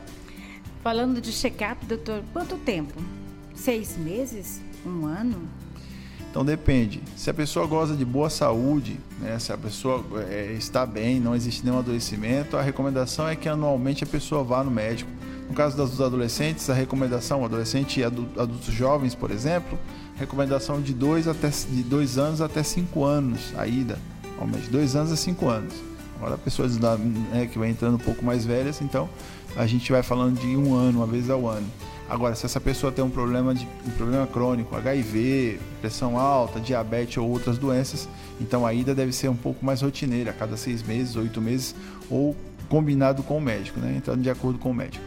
Falando 0.83 1.19
de 1.19 1.31
check-up, 1.31 1.85
doutor, 1.85 2.23
quanto 2.31 2.55
tempo? 2.57 2.93
Seis 3.55 3.97
meses? 3.97 4.61
Um 4.85 5.05
ano? 5.05 5.49
Então 6.29 6.45
depende. 6.45 7.01
Se 7.15 7.29
a 7.29 7.33
pessoa 7.33 7.65
goza 7.65 7.95
de 7.95 8.05
boa 8.05 8.29
saúde, 8.29 8.99
né, 9.19 9.39
se 9.39 9.51
a 9.51 9.57
pessoa 9.57 10.05
é, 10.29 10.53
está 10.57 10.85
bem, 10.85 11.19
não 11.19 11.35
existe 11.35 11.63
nenhum 11.63 11.79
adoecimento, 11.79 12.57
a 12.57 12.61
recomendação 12.61 13.27
é 13.27 13.35
que 13.35 13.49
anualmente 13.49 14.03
a 14.03 14.07
pessoa 14.07 14.43
vá 14.43 14.63
no 14.63 14.69
médico 14.69 15.09
no 15.47 15.53
caso 15.53 15.77
dos 15.77 16.01
adolescentes, 16.01 16.69
a 16.69 16.73
recomendação, 16.73 17.43
adolescente 17.43 18.01
e 18.01 18.03
adultos 18.03 18.73
jovens, 18.73 19.15
por 19.15 19.31
exemplo, 19.31 19.79
recomendação 20.17 20.81
de 20.81 20.93
2 20.93 21.27
até 21.27 21.49
de 21.49 21.83
dois 21.83 22.17
anos 22.17 22.41
até 22.41 22.61
5 22.61 23.03
anos 23.03 23.53
a 23.55 23.65
ida, 23.65 23.97
de 24.61 24.69
2 24.69 24.95
anos 24.95 25.11
a 25.11 25.15
5 25.15 25.47
anos. 25.47 25.73
Agora, 26.17 26.37
pessoas 26.37 26.77
né, 26.77 27.47
que 27.51 27.57
vai 27.57 27.69
entrando 27.69 27.95
um 27.95 27.99
pouco 27.99 28.25
mais 28.25 28.45
velhas, 28.45 28.81
então 28.81 29.07
a 29.55 29.65
gente 29.65 29.91
vai 29.91 30.03
falando 30.03 30.39
de 30.39 30.57
um 30.57 30.75
ano, 30.75 30.99
uma 30.99 31.07
vez 31.07 31.29
ao 31.29 31.47
ano. 31.47 31.67
Agora, 32.09 32.35
se 32.35 32.45
essa 32.45 32.61
pessoa 32.61 32.91
tem 32.91 33.03
um 33.03 33.09
problema, 33.09 33.53
de, 33.53 33.67
um 33.85 33.91
problema 33.91 34.25
crônico, 34.25 34.75
HIV, 34.75 35.59
pressão 35.81 36.17
alta, 36.17 36.59
diabetes 36.59 37.17
ou 37.17 37.29
outras 37.29 37.57
doenças, 37.57 38.07
então 38.39 38.65
a 38.65 38.73
ida 38.73 38.95
deve 38.95 39.11
ser 39.11 39.27
um 39.27 39.35
pouco 39.35 39.65
mais 39.65 39.81
rotineira, 39.81 40.31
a 40.31 40.33
cada 40.33 40.55
seis 40.55 40.81
meses, 40.81 41.15
oito 41.17 41.41
meses, 41.41 41.75
ou 42.09 42.35
combinado 42.69 43.23
com 43.23 43.37
o 43.37 43.41
médico, 43.41 43.79
né? 43.79 43.95
Então, 43.97 44.17
de 44.17 44.29
acordo 44.29 44.57
com 44.57 44.71
o 44.71 44.73
médico. 44.73 45.03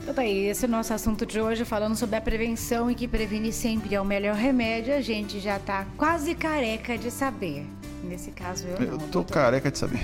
Então, 0.00 0.14
tá 0.14 0.22
aí, 0.22 0.48
esse 0.48 0.64
é 0.66 0.68
o 0.68 0.70
nosso 0.70 0.92
assunto 0.92 1.24
de 1.24 1.40
hoje, 1.40 1.64
falando 1.64 1.96
sobre 1.96 2.16
a 2.16 2.20
prevenção 2.20 2.90
e 2.90 2.94
que 2.94 3.08
prevenir 3.08 3.54
sempre 3.54 3.94
é 3.94 4.00
o 4.00 4.04
melhor 4.04 4.34
remédio. 4.34 4.94
A 4.94 5.00
gente 5.00 5.40
já 5.40 5.56
está 5.56 5.86
quase 5.96 6.34
careca 6.34 6.98
de 6.98 7.10
saber. 7.10 7.66
Nesse 8.02 8.30
caso, 8.30 8.66
eu 8.66 8.78
não. 8.78 8.86
Eu 8.86 8.98
tô 8.98 9.06
doutor. 9.06 9.32
careca 9.32 9.70
de 9.70 9.78
saber. 9.78 10.00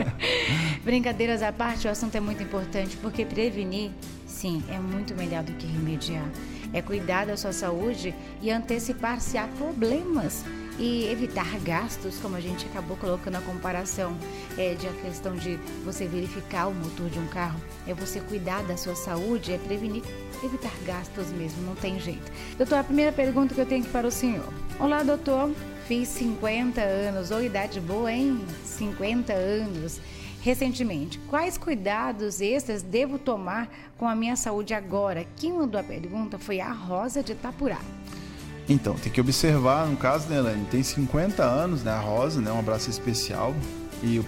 Brincadeiras 0.84 1.42
à 1.42 1.50
parte, 1.50 1.86
o 1.88 1.90
assunto 1.90 2.14
é 2.14 2.20
muito 2.20 2.42
importante, 2.42 2.98
porque 2.98 3.24
prevenir, 3.24 3.92
sim, 4.44 4.62
é 4.68 4.78
muito 4.78 5.14
melhor 5.14 5.42
do 5.42 5.52
que 5.52 5.66
remediar. 5.66 6.28
É 6.70 6.82
cuidar 6.82 7.24
da 7.24 7.34
sua 7.34 7.50
saúde 7.50 8.14
e 8.42 8.50
antecipar-se 8.50 9.38
a 9.38 9.48
problemas 9.48 10.44
e 10.78 11.06
evitar 11.06 11.58
gastos, 11.60 12.18
como 12.18 12.36
a 12.36 12.40
gente 12.40 12.66
acabou 12.66 12.94
colocando 12.98 13.36
a 13.36 13.40
comparação 13.40 14.14
é, 14.58 14.74
de 14.74 14.86
a 14.86 14.92
questão 14.92 15.34
de 15.34 15.56
você 15.82 16.06
verificar 16.06 16.66
o 16.66 16.74
motor 16.74 17.08
de 17.08 17.18
um 17.18 17.26
carro, 17.28 17.58
é 17.86 17.94
você 17.94 18.20
cuidar 18.20 18.62
da 18.64 18.76
sua 18.76 18.94
saúde, 18.94 19.50
é 19.50 19.56
prevenir, 19.56 20.02
evitar 20.42 20.72
gastos 20.84 21.28
mesmo, 21.28 21.62
não 21.62 21.76
tem 21.76 21.98
jeito. 21.98 22.30
Doutor, 22.58 22.80
a 22.80 22.84
primeira 22.84 23.12
pergunta 23.12 23.54
que 23.54 23.60
eu 23.60 23.66
tenho 23.66 23.80
aqui 23.80 23.90
para 23.90 24.06
o 24.06 24.10
senhor. 24.10 24.52
Olá, 24.78 25.02
doutor. 25.02 25.52
Fiz 25.88 26.08
50 26.08 26.80
anos, 26.80 27.30
ou 27.30 27.42
idade 27.42 27.80
boa, 27.80 28.10
hein? 28.12 28.44
50 28.64 29.32
anos 29.32 30.00
recentemente. 30.44 31.18
Quais 31.30 31.56
cuidados 31.56 32.42
extras 32.42 32.82
devo 32.82 33.18
tomar 33.18 33.66
com 33.96 34.06
a 34.06 34.14
minha 34.14 34.36
saúde 34.36 34.74
agora? 34.74 35.24
Quem 35.36 35.54
mandou 35.54 35.80
a 35.80 35.84
pergunta 35.84 36.38
foi 36.38 36.60
a 36.60 36.70
Rosa 36.70 37.22
de 37.22 37.32
Itapurá. 37.32 37.78
Então, 38.68 38.94
tem 38.94 39.10
que 39.10 39.20
observar, 39.20 39.86
no 39.86 39.96
caso, 39.96 40.28
né, 40.28 40.36
Elaine, 40.36 40.66
tem 40.66 40.82
50 40.82 41.42
anos, 41.42 41.82
né, 41.82 41.92
a 41.92 41.98
Rosa, 41.98 42.42
né, 42.42 42.52
um 42.52 42.58
abraço 42.58 42.90
especial. 42.90 43.54
E 44.02 44.22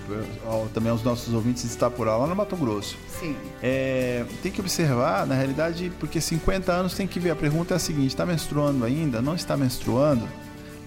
também 0.73 0.91
aos 0.91 1.03
nossos 1.03 1.35
ouvintes 1.35 1.69
de 1.69 1.75
Itapurá, 1.75 2.17
lá 2.17 2.27
no 2.27 2.35
Mato 2.35 2.57
Grosso. 2.57 2.97
Sim. 3.21 3.37
É, 3.63 4.25
tem 4.43 4.51
que 4.51 4.59
observar, 4.59 5.27
na 5.27 5.35
realidade, 5.35 5.93
porque 6.01 6.19
50 6.19 6.73
anos 6.73 6.95
tem 6.95 7.07
que 7.07 7.21
ver. 7.21 7.31
A 7.31 7.37
pergunta 7.37 7.75
é 7.75 7.77
a 7.77 7.79
seguinte: 7.79 8.09
está 8.09 8.25
menstruando 8.25 8.87
ainda? 8.87 9.21
Não 9.21 9.35
está 9.35 9.55
menstruando? 9.55 10.27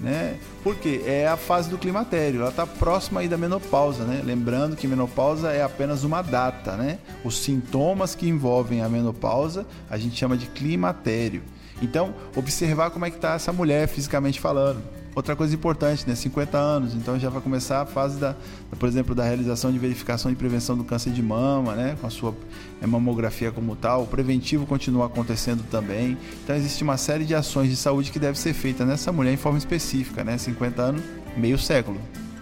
Né? 0.02 0.38
Porque 0.64 1.02
é 1.06 1.28
a 1.28 1.36
fase 1.36 1.70
do 1.70 1.78
climatério, 1.78 2.40
ela 2.40 2.52
está 2.52 2.66
próxima 2.66 3.20
aí 3.20 3.28
da 3.28 3.38
menopausa, 3.38 4.06
né? 4.06 4.22
Lembrando 4.24 4.78
que 4.78 4.88
menopausa 4.88 5.52
é 5.52 5.62
apenas 5.62 6.06
uma 6.06 6.22
data, 6.22 6.78
né? 6.78 7.00
Os 7.22 7.38
sintomas 7.38 8.16
que 8.16 8.26
envolvem 8.26 8.82
a 8.82 8.88
menopausa 8.88 9.66
a 9.90 9.98
gente 9.98 10.16
chama 10.16 10.38
de 10.38 10.46
climatério. 10.46 11.44
Então, 11.82 12.14
observar 12.34 12.92
como 12.92 13.06
é 13.06 13.10
que 13.10 13.18
está 13.18 13.34
essa 13.34 13.52
mulher 13.52 13.90
fisicamente 13.90 14.40
falando. 14.40 14.82
Outra 15.20 15.36
coisa 15.36 15.54
importante, 15.54 16.08
né? 16.08 16.16
50 16.16 16.58
anos, 16.58 16.96
então 16.96 17.20
já 17.20 17.30
vai 17.30 17.42
começar 17.42 17.82
a 17.82 17.86
fase 17.86 18.18
da, 18.18 18.38
por 18.80 18.88
exemplo, 18.88 19.14
da 19.14 19.26
realização 19.26 19.70
de 19.70 19.78
verificação 19.78 20.32
e 20.32 20.36
prevenção 20.36 20.78
do 20.78 20.84
câncer 20.86 21.12
de 21.12 21.22
mama, 21.22 21.76
né? 21.76 21.98
Com 22.00 22.08
a 22.08 22.10
sua 22.10 22.34
é, 22.82 22.88
mamografia 22.88 23.52
como 23.52 23.76
tal. 23.76 24.04
O 24.04 24.08
preventivo 24.08 24.66
continua 24.66 25.08
acontecendo 25.08 25.62
também. 25.70 26.18
Então 26.42 26.56
existe 26.56 26.86
uma 26.86 26.96
série 26.96 27.26
de 27.26 27.36
ações 27.36 27.70
de 27.70 27.76
saúde 27.76 28.12
que 28.12 28.18
deve 28.18 28.40
ser 28.40 28.54
feita 28.54 28.86
nessa 28.86 29.12
mulher 29.12 29.34
em 29.34 29.38
forma 29.38 29.58
específica, 29.58 30.24
né? 30.24 30.38
50 30.38 30.82
anos, 30.82 31.02
meio 31.36 31.60
século. 31.60 32.00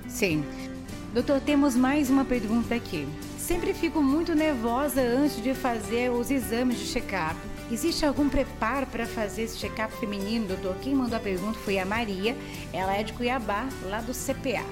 Sim. 0.08 0.44
Doutor, 1.16 1.42
temos 1.42 1.76
mais 1.76 2.12
uma 2.12 2.26
pergunta 2.26 2.76
aqui. 2.76 3.08
Sempre 3.40 3.74
fico 3.74 4.04
muito 4.04 4.36
nervosa 4.36 5.02
antes 5.02 5.42
de 5.42 5.56
fazer 5.56 6.12
os 6.12 6.30
exames 6.30 6.78
de 6.78 6.86
check-up 6.86 7.36
Existe 7.70 8.06
algum 8.06 8.30
preparo 8.30 8.88
para 8.88 9.06
fazer 9.06 9.44
esse 9.44 9.58
check-up 9.58 9.94
feminino, 9.98 10.48
doutor? 10.48 10.78
Quem 10.82 10.96
mandou 10.96 11.18
a 11.18 11.20
pergunta 11.20 11.60
foi 11.60 11.78
a 11.78 11.86
Maria. 11.86 12.34
Ela 12.72 12.96
é 12.96 13.04
de 13.04 13.12
Cuiabá, 13.12 13.68
lá 13.84 14.00
do 14.00 14.14
CPA. 14.14 14.64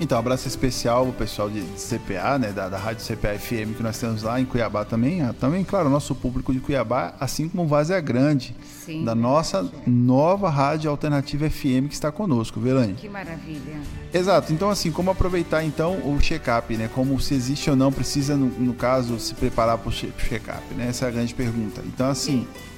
Então, 0.00 0.16
um 0.16 0.20
abraço 0.20 0.46
especial 0.46 1.06
ao 1.06 1.12
pessoal 1.12 1.50
de 1.50 1.60
CPA, 1.60 2.38
né, 2.38 2.52
da, 2.52 2.68
da 2.68 2.78
Rádio 2.78 3.04
CPA 3.04 3.36
FM 3.36 3.76
que 3.76 3.82
nós 3.82 3.98
temos 3.98 4.22
lá 4.22 4.40
em 4.40 4.44
Cuiabá 4.44 4.84
também. 4.84 5.22
Ah, 5.22 5.32
também, 5.32 5.64
claro, 5.64 5.88
o 5.88 5.90
nosso 5.90 6.14
público 6.14 6.52
de 6.52 6.60
Cuiabá, 6.60 7.14
assim 7.18 7.48
como 7.48 7.64
o 7.64 7.66
Vazia 7.66 8.00
Grande, 8.00 8.54
Sim, 8.84 9.04
da 9.04 9.14
nossa 9.14 9.68
nova 9.84 10.48
Rádio 10.48 10.88
Alternativa 10.88 11.50
FM 11.50 11.88
que 11.88 11.94
está 11.94 12.12
conosco, 12.12 12.60
Velane. 12.60 12.94
Que 12.94 13.08
maravilha. 13.08 13.80
Exato. 14.14 14.52
Então, 14.52 14.70
assim, 14.70 14.92
como 14.92 15.10
aproveitar 15.10 15.64
então 15.64 15.94
o 16.08 16.16
check-up, 16.20 16.76
né? 16.76 16.88
Como 16.94 17.18
se 17.20 17.34
existe 17.34 17.68
ou 17.68 17.74
não, 17.74 17.92
precisa, 17.92 18.36
no, 18.36 18.46
no 18.46 18.74
caso, 18.74 19.18
se 19.18 19.34
preparar 19.34 19.78
para 19.78 19.88
o 19.88 19.92
check-up, 19.92 20.62
né? 20.76 20.88
Essa 20.88 21.06
é 21.06 21.08
a 21.08 21.10
grande 21.10 21.34
pergunta. 21.34 21.82
Então, 21.84 22.08
assim. 22.08 22.46
Sim 22.46 22.68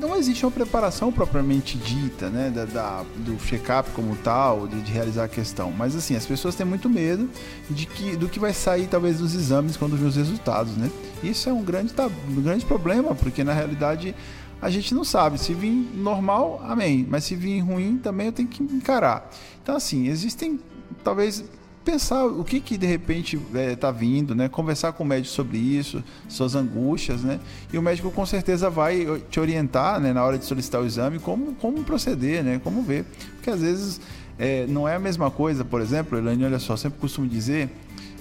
não 0.00 0.16
existe 0.16 0.44
uma 0.44 0.50
preparação 0.50 1.12
propriamente 1.12 1.76
dita, 1.78 2.28
né, 2.30 2.50
da, 2.50 2.64
da 2.64 3.04
do 3.18 3.36
check-up 3.38 3.90
como 3.90 4.16
tal, 4.16 4.66
de, 4.66 4.80
de, 4.80 4.90
realizar 4.90 5.24
a 5.24 5.28
questão. 5.28 5.70
Mas 5.70 5.94
assim, 5.94 6.16
as 6.16 6.26
pessoas 6.26 6.54
têm 6.54 6.66
muito 6.66 6.88
medo 6.88 7.28
de 7.68 7.86
que, 7.86 8.16
do 8.16 8.28
que 8.28 8.38
vai 8.38 8.52
sair 8.52 8.86
talvez 8.86 9.18
dos 9.18 9.34
exames 9.34 9.76
quando 9.76 9.96
vê 9.96 10.06
os 10.06 10.16
resultados, 10.16 10.76
né? 10.76 10.90
Isso 11.22 11.48
é 11.48 11.52
um 11.52 11.62
grande, 11.62 11.92
um 12.28 12.42
grande 12.42 12.64
problema, 12.64 13.14
porque 13.14 13.44
na 13.44 13.52
realidade 13.52 14.14
a 14.60 14.70
gente 14.70 14.94
não 14.94 15.04
sabe. 15.04 15.38
Se 15.38 15.54
vir 15.54 15.70
normal, 15.94 16.60
amém. 16.64 17.06
Mas 17.08 17.24
se 17.24 17.34
vir 17.34 17.60
ruim, 17.60 17.98
também 17.98 18.26
eu 18.26 18.32
tenho 18.32 18.48
que 18.48 18.62
encarar. 18.62 19.30
Então, 19.62 19.76
assim, 19.76 20.08
existem 20.08 20.60
talvez 21.02 21.44
pensar 21.84 22.24
o 22.26 22.44
que 22.44 22.60
que 22.60 22.76
de 22.76 22.86
repente 22.86 23.36
está 23.36 23.58
é, 23.58 23.76
tá 23.76 23.90
vindo, 23.90 24.34
né? 24.34 24.48
Conversar 24.48 24.92
com 24.92 25.02
o 25.02 25.06
médico 25.06 25.34
sobre 25.34 25.58
isso, 25.58 26.02
suas 26.28 26.54
angústias, 26.54 27.22
né? 27.22 27.40
E 27.72 27.78
o 27.78 27.82
médico 27.82 28.10
com 28.10 28.24
certeza 28.26 28.68
vai 28.68 29.06
te 29.30 29.40
orientar, 29.40 30.00
né, 30.00 30.12
na 30.12 30.24
hora 30.24 30.38
de 30.38 30.44
solicitar 30.44 30.80
o 30.80 30.86
exame, 30.86 31.18
como, 31.18 31.54
como 31.54 31.82
proceder, 31.82 32.44
né? 32.44 32.60
Como 32.62 32.82
ver. 32.82 33.04
Porque 33.36 33.50
às 33.50 33.60
vezes 33.60 34.00
é, 34.38 34.66
não 34.66 34.88
é 34.88 34.96
a 34.96 34.98
mesma 34.98 35.30
coisa, 35.30 35.64
por 35.64 35.80
exemplo, 35.80 36.16
Elaine, 36.18 36.44
olha 36.44 36.58
só, 36.58 36.76
sempre 36.76 36.98
costumo 36.98 37.26
dizer, 37.26 37.68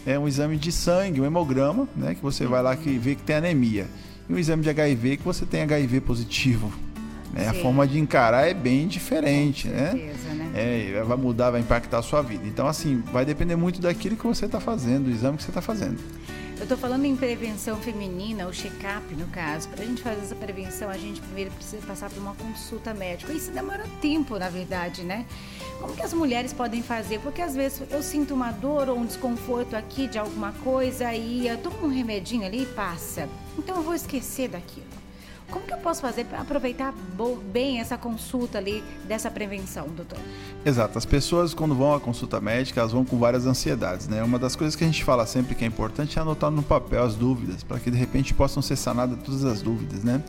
é 0.06 0.18
um 0.18 0.28
exame 0.28 0.58
de 0.58 0.72
sangue, 0.72 1.22
um 1.22 1.26
hemograma, 1.26 1.88
né? 1.96 2.16
Que 2.16 2.22
você 2.22 2.46
vai 2.46 2.64
lá 2.64 2.76
que 2.76 2.98
vê 2.98 3.16
que 3.16 3.24
tem 3.24 3.36
anemia. 3.36 3.88
E 4.28 4.34
um 4.34 4.38
exame 4.38 4.64
de 4.64 4.70
HIV 4.70 5.18
que 5.18 5.24
você 5.24 5.46
tem 5.46 5.62
HIV 5.64 6.02
positivo. 6.02 6.72
Né? 7.34 7.48
A 7.48 7.54
forma 7.54 7.88
de 7.88 8.00
encarar 8.00 8.48
é 8.48 8.54
bem 8.54 8.88
diferente, 8.88 9.68
né? 9.68 9.92
Né? 10.54 10.92
é, 10.92 11.04
vai 11.04 11.18
mudar, 11.18 11.52
vai 11.52 11.62
impactar 11.62 12.00
a 12.00 12.02
sua 12.02 12.22
vida. 12.22 12.48
Então, 12.48 12.68
assim, 12.68 13.04
vai 13.12 13.26
depender 13.26 13.56
muito 13.56 13.82
daquilo 13.82 14.16
que 14.16 14.26
você 14.26 14.46
está 14.46 14.60
fazendo, 14.60 15.06
do 15.06 15.12
exame 15.12 15.38
que 15.38 15.44
você 15.44 15.50
está 15.50 15.62
fazendo. 15.62 16.00
Eu 16.60 16.64
estou 16.64 16.78
falando 16.78 17.06
em 17.06 17.16
prevenção 17.16 17.78
feminina, 17.78 18.46
o 18.46 18.52
check-up 18.52 19.16
no 19.16 19.28
caso. 19.28 19.70
Para 19.70 19.82
a 19.82 19.86
gente 19.86 20.02
fazer 20.02 20.20
essa 20.20 20.36
prevenção, 20.36 20.90
a 20.90 20.98
gente 20.98 21.22
primeiro 21.22 21.52
precisa 21.52 21.82
passar 21.88 22.10
por 22.10 22.20
uma 22.20 22.36
consulta 22.36 22.94
médica. 22.94 23.32
Isso 23.32 23.50
demora 23.50 23.86
tempo, 24.02 24.38
na 24.38 24.50
verdade, 24.50 25.04
né? 25.04 25.26
Como 25.80 25.96
que 25.96 26.02
as 26.02 26.14
mulheres 26.14 26.52
podem 26.52 26.84
fazer? 26.84 27.20
Porque 27.22 27.42
às 27.42 27.56
vezes 27.56 27.82
eu 27.90 28.04
sinto 28.04 28.34
uma 28.34 28.52
dor 28.52 28.90
ou 28.90 28.98
um 28.98 29.06
desconforto 29.06 29.74
aqui 29.74 30.06
de 30.06 30.20
alguma 30.20 30.52
coisa 30.52 31.14
e 31.14 31.48
eu 31.48 31.58
tomo 31.60 31.86
um 31.86 31.90
remedinho 31.90 32.46
ali 32.46 32.64
e 32.64 32.66
passa. 32.66 33.30
Então 33.58 33.78
eu 33.78 33.82
vou 33.82 33.96
esquecer 33.96 34.50
daquilo. 34.50 34.86
Como 35.52 35.66
que 35.66 35.74
eu 35.74 35.78
posso 35.78 36.02
fazer 36.02 36.26
para 36.26 36.42
aproveitar 36.42 36.94
bem 37.52 37.80
essa 37.80 37.98
consulta 37.98 38.58
ali 38.58 38.84
dessa 39.08 39.32
prevenção, 39.32 39.88
doutor? 39.88 40.20
Exato. 40.64 40.98
As 40.98 41.06
pessoas, 41.06 41.54
quando 41.54 41.74
vão 41.74 41.94
à 41.94 42.00
consulta 42.00 42.40
médica, 42.40 42.80
elas 42.80 42.92
vão 42.92 43.04
com 43.04 43.18
várias 43.18 43.46
ansiedades, 43.46 44.08
né? 44.08 44.22
Uma 44.24 44.38
das 44.38 44.56
coisas 44.56 44.76
que 44.76 44.84
a 44.84 44.88
gente 44.88 45.04
fala 45.04 45.26
sempre 45.26 45.56
que 45.56 45.64
é 45.64 45.68
importante 45.68 46.18
é 46.20 46.22
anotar 46.22 46.52
no 46.52 46.62
papel 46.62 47.04
as 47.04 47.16
dúvidas, 47.16 47.64
para 47.64 47.80
que 47.80 47.90
de 47.90 47.98
repente 47.98 48.34
possam 48.34 48.62
ser 48.62 48.76
sanadas 48.76 49.18
todas 49.24 49.44
as 49.44 49.62
dúvidas, 49.62 50.04
né? 50.04 50.24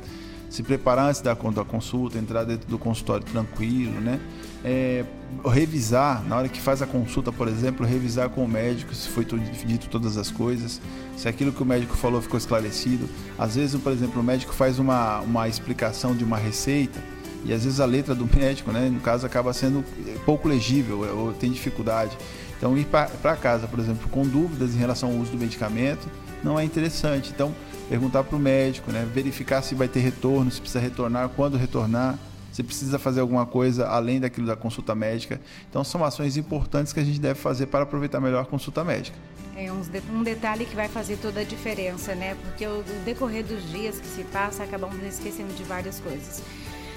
Se 0.51 0.63
preparar 0.63 1.09
antes 1.09 1.23
da 1.23 1.35
consulta, 1.35 2.19
entrar 2.19 2.45
dentro 2.45 2.69
do 2.69 2.79
consultório 2.79 3.25
tranquilo, 3.25 3.99
né? 4.01 4.21
é, 4.65 5.05
revisar, 5.45 6.23
na 6.27 6.37
hora 6.37 6.49
que 6.49 6.61
faz 6.61 6.83
a 6.83 6.87
consulta, 6.87 7.33
por 7.33 7.49
exemplo, 7.49 7.87
revisar 7.87 8.29
com 8.29 8.45
o 8.45 8.49
médico 8.49 8.95
se 8.95 9.09
foi 9.09 9.25
dito 9.25 9.89
todas 9.89 10.17
as 10.17 10.31
coisas, 10.31 10.81
se 11.17 11.29
aquilo 11.29 11.53
que 11.53 11.63
o 11.63 11.67
médico 11.67 11.97
falou 11.97 12.21
ficou 12.21 12.39
esclarecido. 12.39 13.09
Às 13.39 13.57
vezes, 13.57 13.81
por 13.81 13.93
exemplo, 13.93 14.21
o 14.21 14.25
médico 14.25 14.53
faz 14.53 14.79
uma, 14.79 15.21
uma 15.21 15.49
explicação 15.49 16.15
de 16.15 16.25
uma 16.25 16.37
receita 16.37 17.01
e 17.45 17.55
às 17.55 17.65
vezes 17.65 17.81
a 17.81 17.87
letra 17.87 18.15
do 18.15 18.29
médico, 18.37 18.71
né, 18.71 18.91
no 18.91 19.01
caso, 19.01 19.25
acaba 19.25 19.53
sendo 19.53 19.85
pouco 20.27 20.47
legível 20.47 21.01
ou 21.17 21.33
tem 21.33 21.51
dificuldade. 21.51 22.17
Então, 22.59 22.77
ir 22.77 22.85
para 22.85 23.37
casa, 23.37 23.67
por 23.67 23.79
exemplo, 23.79 24.07
com 24.11 24.23
dúvidas 24.23 24.75
em 24.75 24.79
relação 24.79 25.11
ao 25.11 25.17
uso 25.17 25.33
do 25.33 25.39
medicamento 25.39 26.07
não 26.45 26.61
é 26.61 26.65
interessante. 26.65 27.31
Então, 27.35 27.55
perguntar 27.91 28.25
para 28.25 28.37
o 28.37 28.39
médico, 28.39 28.91
né, 28.91 29.07
verificar 29.13 29.61
se 29.63 29.75
vai 29.75 29.89
ter 29.89 30.01
retorno, 30.01 30.51
se 30.51 30.61
precisa 30.61 30.81
retornar, 30.81 31.29
quando 31.31 31.59
retornar 31.59 32.17
você 32.51 32.63
precisa 32.63 32.99
fazer 32.99 33.21
alguma 33.21 33.47
coisa 33.47 33.87
além 33.87 34.19
daquilo 34.19 34.47
da 34.47 34.57
consulta 34.57 34.95
médica. 34.95 35.41
Então, 35.69 35.85
são 35.85 36.05
ações 36.05 36.37
importantes 36.37 36.93
que 36.93 36.99
a 36.99 37.05
gente 37.05 37.21
deve 37.21 37.39
fazer 37.39 37.67
para 37.67 37.85
aproveitar 37.85 38.21
melhor 38.21 38.43
a 38.43 38.45
consulta 38.45 38.83
médica. 38.83 39.17
É 39.57 39.71
um 39.73 40.23
detalhe 40.23 40.65
que 40.65 40.75
vai 40.75 40.89
fazer 40.89 41.17
toda 41.19 41.41
a 41.41 41.45
diferença, 41.45 42.15
né? 42.15 42.37
Porque 42.43 42.67
o 42.67 42.83
decorrer 43.05 43.45
dos 43.45 43.71
dias 43.71 44.01
que 44.01 44.07
se 44.07 44.25
passa, 44.25 44.65
acabamos 44.65 45.01
esquecendo 45.05 45.53
de 45.55 45.63
várias 45.63 46.01
coisas. 46.01 46.43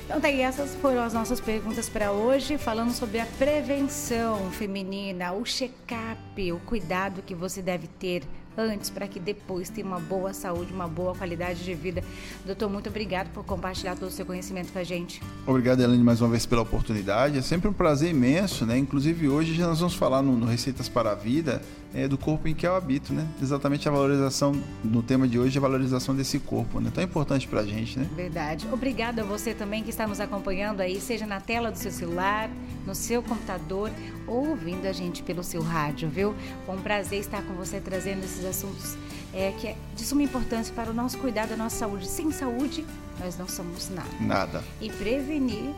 Então, 0.06 0.20
daí 0.20 0.42
essas 0.42 0.76
foram 0.76 1.02
as 1.02 1.14
nossas 1.14 1.40
perguntas 1.40 1.88
para 1.88 2.12
hoje, 2.12 2.58
falando 2.58 2.92
sobre 2.92 3.20
a 3.20 3.26
prevenção 3.26 4.50
feminina, 4.52 5.34
o 5.34 5.46
check-up, 5.46 6.52
o 6.52 6.60
cuidado 6.60 7.22
que 7.22 7.36
você 7.36 7.62
deve 7.62 7.88
ter 7.88 8.24
antes 8.58 8.90
para 8.90 9.08
que 9.08 9.20
depois 9.20 9.70
tenha 9.70 9.86
uma 9.86 10.00
boa 10.00 10.34
saúde, 10.34 10.74
uma 10.74 10.88
boa 10.88 11.16
qualidade 11.16 11.64
de 11.64 11.74
vida. 11.74 12.04
Doutor, 12.46 12.70
muito 12.70 12.90
obrigado 12.90 13.30
por 13.32 13.44
compartilhar 13.44 13.96
todo 13.96 14.10
o 14.10 14.12
seu 14.12 14.26
conhecimento 14.26 14.72
com 14.72 14.80
a 14.80 14.84
gente. 14.84 15.22
Obrigado, 15.46 15.82
Elaine, 15.82 16.04
mais 16.04 16.22
uma 16.22 16.30
vez 16.30 16.46
pela 16.46 16.62
oportunidade. 16.62 17.38
É 17.38 17.42
sempre 17.42 17.68
um 17.68 17.74
prazer 17.74 18.12
imenso, 18.12 18.66
né? 18.66 18.78
Inclusive 18.78 19.28
hoje 19.30 19.54
já 19.54 19.68
nós 19.68 19.80
vamos 19.80 19.96
falar 19.96 20.22
no, 20.22 20.36
no 20.38 20.46
Receitas 20.46 20.90
para 20.90 21.12
a 21.12 21.16
Vida 21.16 21.62
é, 21.94 22.08
do 22.08 22.18
corpo 22.18 22.48
em 22.48 22.56
que 22.56 22.66
eu 22.66 22.76
habito, 22.76 23.14
né? 23.14 23.28
Exatamente 23.42 23.88
a 23.88 23.92
valorização, 23.92 24.60
no 24.84 25.04
tema 25.04 25.28
de 25.28 25.38
hoje, 25.38 25.58
a 25.58 25.62
valorização 25.62 26.16
desse 26.16 26.40
corpo, 26.40 26.80
né? 26.80 26.92
Tão 26.94 27.04
importante 27.04 27.48
para 27.48 27.62
a 27.62 27.66
gente, 27.66 28.00
né? 28.00 28.10
Verdade. 28.16 28.68
Obrigada 28.72 29.22
a 29.22 29.26
você 29.26 29.54
também 29.54 29.84
que 29.84 29.92
está 29.92 30.08
nos 30.08 30.20
acompanhando 30.20 30.82
aí, 30.82 31.00
seja 31.00 31.28
na 31.28 31.40
tela 31.40 31.72
do 31.72 31.78
seu 31.78 31.92
celular, 31.92 32.50
no 32.86 32.96
seu 32.96 33.22
computador 33.22 33.92
ou 34.28 34.50
ouvindo 34.50 34.86
a 34.88 34.92
gente 34.92 35.22
pelo 35.22 35.44
seu 35.44 35.62
rádio, 35.62 36.10
viu? 36.10 36.34
Foi 36.66 36.76
um 36.76 36.82
prazer 36.82 37.20
estar 37.20 37.44
com 37.44 37.54
você 37.54 37.80
trazendo 37.80 38.24
esses 38.24 38.43
assuntos 38.46 38.98
é, 39.34 39.52
que 39.52 39.68
é 39.68 39.76
de 39.96 40.04
suma 40.04 40.22
importância 40.22 40.74
para 40.74 40.92
o 40.92 40.94
nosso 40.94 41.18
cuidado 41.18 41.50
da 41.50 41.58
nossa 41.58 41.78
saúde. 41.78 42.08
Sem 42.08 42.32
saúde, 42.32 42.86
nós 43.20 43.38
não 43.38 43.48
somos 43.48 43.90
nada. 43.90 44.10
Nada. 44.20 44.64
E 44.80 44.90
prevenir 44.90 45.74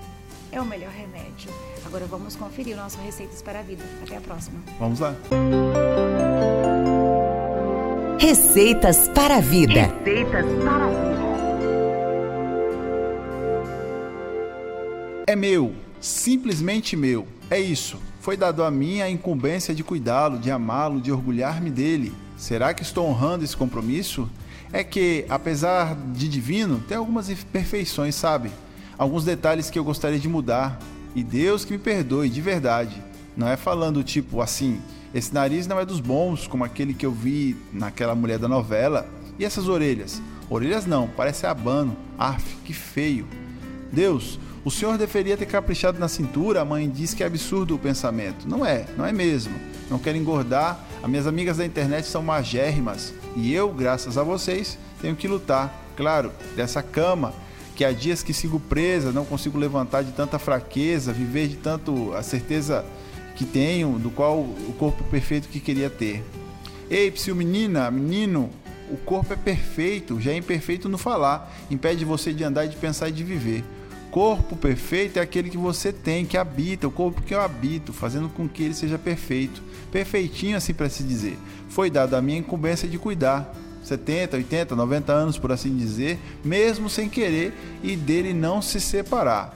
é 0.51 0.60
o 0.60 0.65
melhor 0.65 0.91
remédio. 0.91 1.50
Agora 1.86 2.05
vamos 2.05 2.36
conferir 2.36 2.75
o 2.75 2.77
nosso 2.77 2.98
Receitas 3.00 3.41
para 3.41 3.60
a 3.60 3.62
Vida. 3.62 3.84
Até 4.03 4.17
a 4.17 4.22
próxima. 4.22 4.60
Vamos 4.79 5.00
lá. 5.00 5.15
Receitas 8.19 9.07
para 9.10 9.38
a 9.38 9.41
Vida. 9.41 9.93
Receitas 10.03 10.45
para 10.63 10.86
a 10.86 10.89
Vida. 10.89 11.15
É 15.27 15.36
meu, 15.36 15.74
simplesmente 16.00 16.95
meu. 16.95 17.27
É 17.50 17.60
isso. 17.60 18.00
Foi 18.19 18.36
dado 18.36 18.63
a 18.63 18.72
mim 18.72 19.01
a 19.01 19.10
incumbência 19.10 19.74
de 19.74 19.84
cuidá-lo, 19.84 20.39
de 20.39 20.51
amá-lo, 20.51 21.00
de 21.00 21.12
orgulhar-me 21.12 21.69
dele. 21.69 22.13
Será 22.37 22.73
que 22.73 22.83
estou 22.83 23.07
honrando 23.07 23.43
esse 23.43 23.55
compromisso? 23.55 24.29
É 24.73 24.83
que, 24.83 25.25
apesar 25.29 25.95
de 26.13 26.27
divino, 26.27 26.83
tem 26.87 26.97
algumas 26.97 27.29
imperfeições, 27.29 28.15
sabe? 28.15 28.51
Alguns 28.97 29.23
detalhes 29.23 29.69
que 29.69 29.79
eu 29.79 29.83
gostaria 29.83 30.19
de 30.19 30.27
mudar. 30.27 30.79
E 31.15 31.23
Deus 31.23 31.63
que 31.63 31.71
me 31.71 31.79
perdoe, 31.79 32.29
de 32.29 32.41
verdade. 32.41 33.01
Não 33.37 33.47
é 33.47 33.55
falando 33.55 34.03
tipo 34.03 34.41
assim, 34.41 34.81
esse 35.13 35.33
nariz 35.33 35.65
não 35.65 35.79
é 35.79 35.85
dos 35.85 36.01
bons, 36.01 36.45
como 36.45 36.63
aquele 36.63 36.93
que 36.93 37.05
eu 37.05 37.11
vi 37.11 37.55
naquela 37.71 38.15
mulher 38.15 38.37
da 38.37 38.49
novela. 38.49 39.07
E 39.39 39.45
essas 39.45 39.67
orelhas? 39.67 40.21
Orelhas 40.49 40.85
não, 40.85 41.07
parece 41.07 41.45
abano. 41.45 41.95
Arf, 42.17 42.43
que 42.65 42.73
feio. 42.73 43.25
Deus, 43.91 44.39
o 44.65 44.71
senhor 44.71 44.97
deveria 44.97 45.37
ter 45.37 45.45
caprichado 45.45 45.99
na 45.99 46.07
cintura, 46.07 46.61
a 46.61 46.65
mãe 46.65 46.89
diz 46.89 47.13
que 47.13 47.23
é 47.23 47.27
absurdo 47.27 47.75
o 47.75 47.79
pensamento. 47.79 48.47
Não 48.47 48.65
é, 48.65 48.85
não 48.97 49.05
é 49.05 49.13
mesmo. 49.13 49.53
Não 49.89 49.99
quero 49.99 50.17
engordar, 50.17 50.79
as 51.01 51.09
minhas 51.09 51.27
amigas 51.27 51.57
da 51.57 51.65
internet 51.65 52.07
são 52.07 52.23
magérrimas. 52.23 53.13
E 53.35 53.53
eu, 53.53 53.71
graças 53.71 54.17
a 54.17 54.23
vocês, 54.23 54.77
tenho 55.01 55.15
que 55.15 55.27
lutar, 55.27 55.73
claro, 55.95 56.31
dessa 56.55 56.81
cama 56.81 57.33
que 57.75 57.83
há 57.83 57.91
dias 57.91 58.23
que 58.23 58.33
sigo 58.33 58.59
presa, 58.59 59.11
não 59.11 59.25
consigo 59.25 59.57
levantar 59.57 60.03
de 60.03 60.11
tanta 60.13 60.39
fraqueza, 60.39 61.11
viver 61.11 61.47
de 61.47 61.57
tanto 61.57 62.13
a 62.13 62.23
certeza 62.23 62.85
que 63.35 63.43
tenho 63.43 63.99
do 63.99 64.09
qual 64.09 64.39
o 64.39 64.73
corpo 64.79 65.03
perfeito 65.03 65.49
que 65.49 65.59
queria 65.59 65.89
ter. 65.89 66.23
Ei, 66.89 67.11
psiu 67.11 67.35
menina, 67.35 67.91
menino, 67.91 68.49
o 68.89 68.97
corpo 68.97 69.33
é 69.33 69.35
perfeito, 69.35 70.21
já 70.21 70.31
é 70.31 70.37
imperfeito 70.37 70.87
no 70.87 70.97
falar, 70.97 71.53
impede 71.69 72.05
você 72.05 72.31
de 72.31 72.43
andar, 72.43 72.65
de 72.67 72.77
pensar 72.77 73.09
e 73.09 73.11
de 73.11 73.23
viver 73.23 73.63
corpo 74.15 74.55
perfeito 74.55 75.19
é 75.19 75.22
aquele 75.22 75.50
que 75.50 75.57
você 75.57 75.91
tem, 75.91 76.25
que 76.25 76.38
habita, 76.38 76.88
o 76.88 76.91
corpo 76.91 77.22
que 77.22 77.36
eu 77.36 77.41
habito, 77.41 77.91
fazendo 77.91 78.29
com 78.29 78.48
que 78.48 78.63
ele 78.63 78.74
seja 78.74 78.98
perfeito. 78.98 79.62
Perfeitinho, 79.91 80.55
assim 80.55 80.74
para 80.74 80.88
se 80.88 81.03
dizer. 81.03 81.38
Foi 81.67 81.89
dado 81.89 82.13
a 82.13 82.22
minha 82.22 82.38
incumbência 82.39 82.88
de 82.88 82.98
cuidar. 82.98 83.53
70, 83.84 84.38
80, 84.38 84.74
90 84.74 85.12
anos, 85.12 85.38
por 85.38 85.51
assim 85.51 85.75
dizer, 85.75 86.17
mesmo 86.45 86.89
sem 86.89 87.10
querer 87.10 87.53
e 87.84 87.98
dele 87.98 88.34
não 88.34 88.61
se 88.61 88.79
separar. 88.79 89.53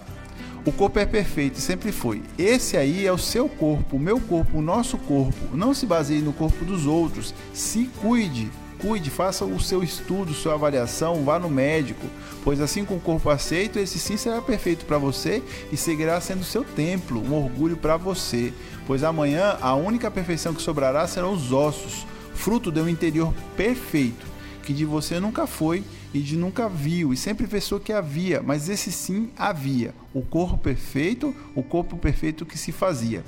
O 0.66 0.74
corpo 0.74 1.00
é 1.00 1.06
perfeito 1.06 1.58
e 1.58 1.62
sempre 1.62 1.94
foi. 1.94 2.22
Esse 2.38 2.76
aí 2.76 3.08
é 3.08 3.14
o 3.14 3.18
seu 3.18 3.48
corpo, 3.48 3.96
o 3.96 4.00
meu 4.00 4.20
corpo, 4.20 4.58
o 4.58 4.62
nosso 4.62 4.98
corpo. 4.98 5.56
Não 5.56 5.74
se 5.74 5.86
baseie 5.86 6.22
no 6.22 6.34
corpo 6.34 6.66
dos 6.66 6.86
outros. 6.86 7.34
Se 7.54 7.90
cuide, 8.02 8.52
cuide, 8.80 9.10
faça 9.10 9.46
o 9.46 9.60
seu 9.60 9.84
estudo, 9.84 10.34
sua 10.34 10.54
avaliação, 10.54 11.24
vá 11.24 11.38
no 11.38 11.50
médico, 11.50 12.08
pois 12.44 12.62
assim 12.62 12.86
com 12.86 12.96
o 12.96 13.00
corpo 13.00 13.30
aceito, 13.30 13.78
esse 13.78 14.00
sim 14.00 14.18
será 14.18 14.42
perfeito 14.42 14.86
para 14.86 14.98
você 14.98 15.44
e 15.72 15.78
seguirá 15.78 16.20
sendo 16.22 16.44
seu 16.44 16.64
templo, 16.64 17.22
um 17.22 17.34
orgulho 17.34 17.78
para 17.78 17.98
você, 17.98 18.54
pois 18.88 19.04
amanhã 19.04 19.58
a 19.62 19.76
única 19.76 20.10
perfeição 20.10 20.54
que 20.54 20.62
sobrará 20.62 21.06
serão 21.08 21.34
os 21.34 21.52
ossos, 21.52 22.08
fruto 22.34 22.72
de 22.72 22.80
um 22.80 22.88
interior 22.88 23.34
perfeito, 23.58 24.26
que 24.64 24.74
de 24.74 24.86
você 24.86 25.20
nunca 25.20 25.46
foi 25.46 25.84
e 26.14 26.20
de 26.20 26.38
nunca 26.38 26.70
viu, 26.70 27.14
e 27.14 27.18
sempre 27.18 27.46
pensou 27.46 27.80
que 27.80 27.92
havia, 27.92 28.42
mas 28.42 28.70
esse 28.70 28.92
sim 28.92 29.30
havia, 29.38 29.94
o 30.14 30.22
corpo 30.22 30.58
perfeito, 30.58 31.36
o 31.54 31.62
corpo 31.62 31.98
perfeito 31.98 32.46
que 32.46 32.58
se 32.58 32.72
fazia. 32.72 33.24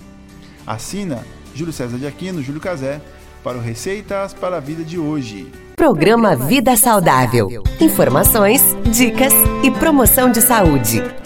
Assina 0.66 1.26
Júlio 1.54 1.74
César 1.74 1.98
de 1.98 2.08
Aquino, 2.08 2.42
Júlio 2.42 2.62
Cazé, 2.62 3.02
para 3.44 3.58
o 3.58 3.62
Receitas 3.62 4.34
para 4.34 4.58
a 4.58 4.60
Vida 4.60 4.84
de 4.84 4.98
hoje. 4.98 5.52
Programa 5.76 6.36
Vida 6.36 6.76
Saudável. 6.76 7.64
Informações, 7.80 8.64
dicas 8.86 9.34
e 9.64 9.72
promoção 9.72 10.32
de 10.32 10.42
saúde. 10.42 11.21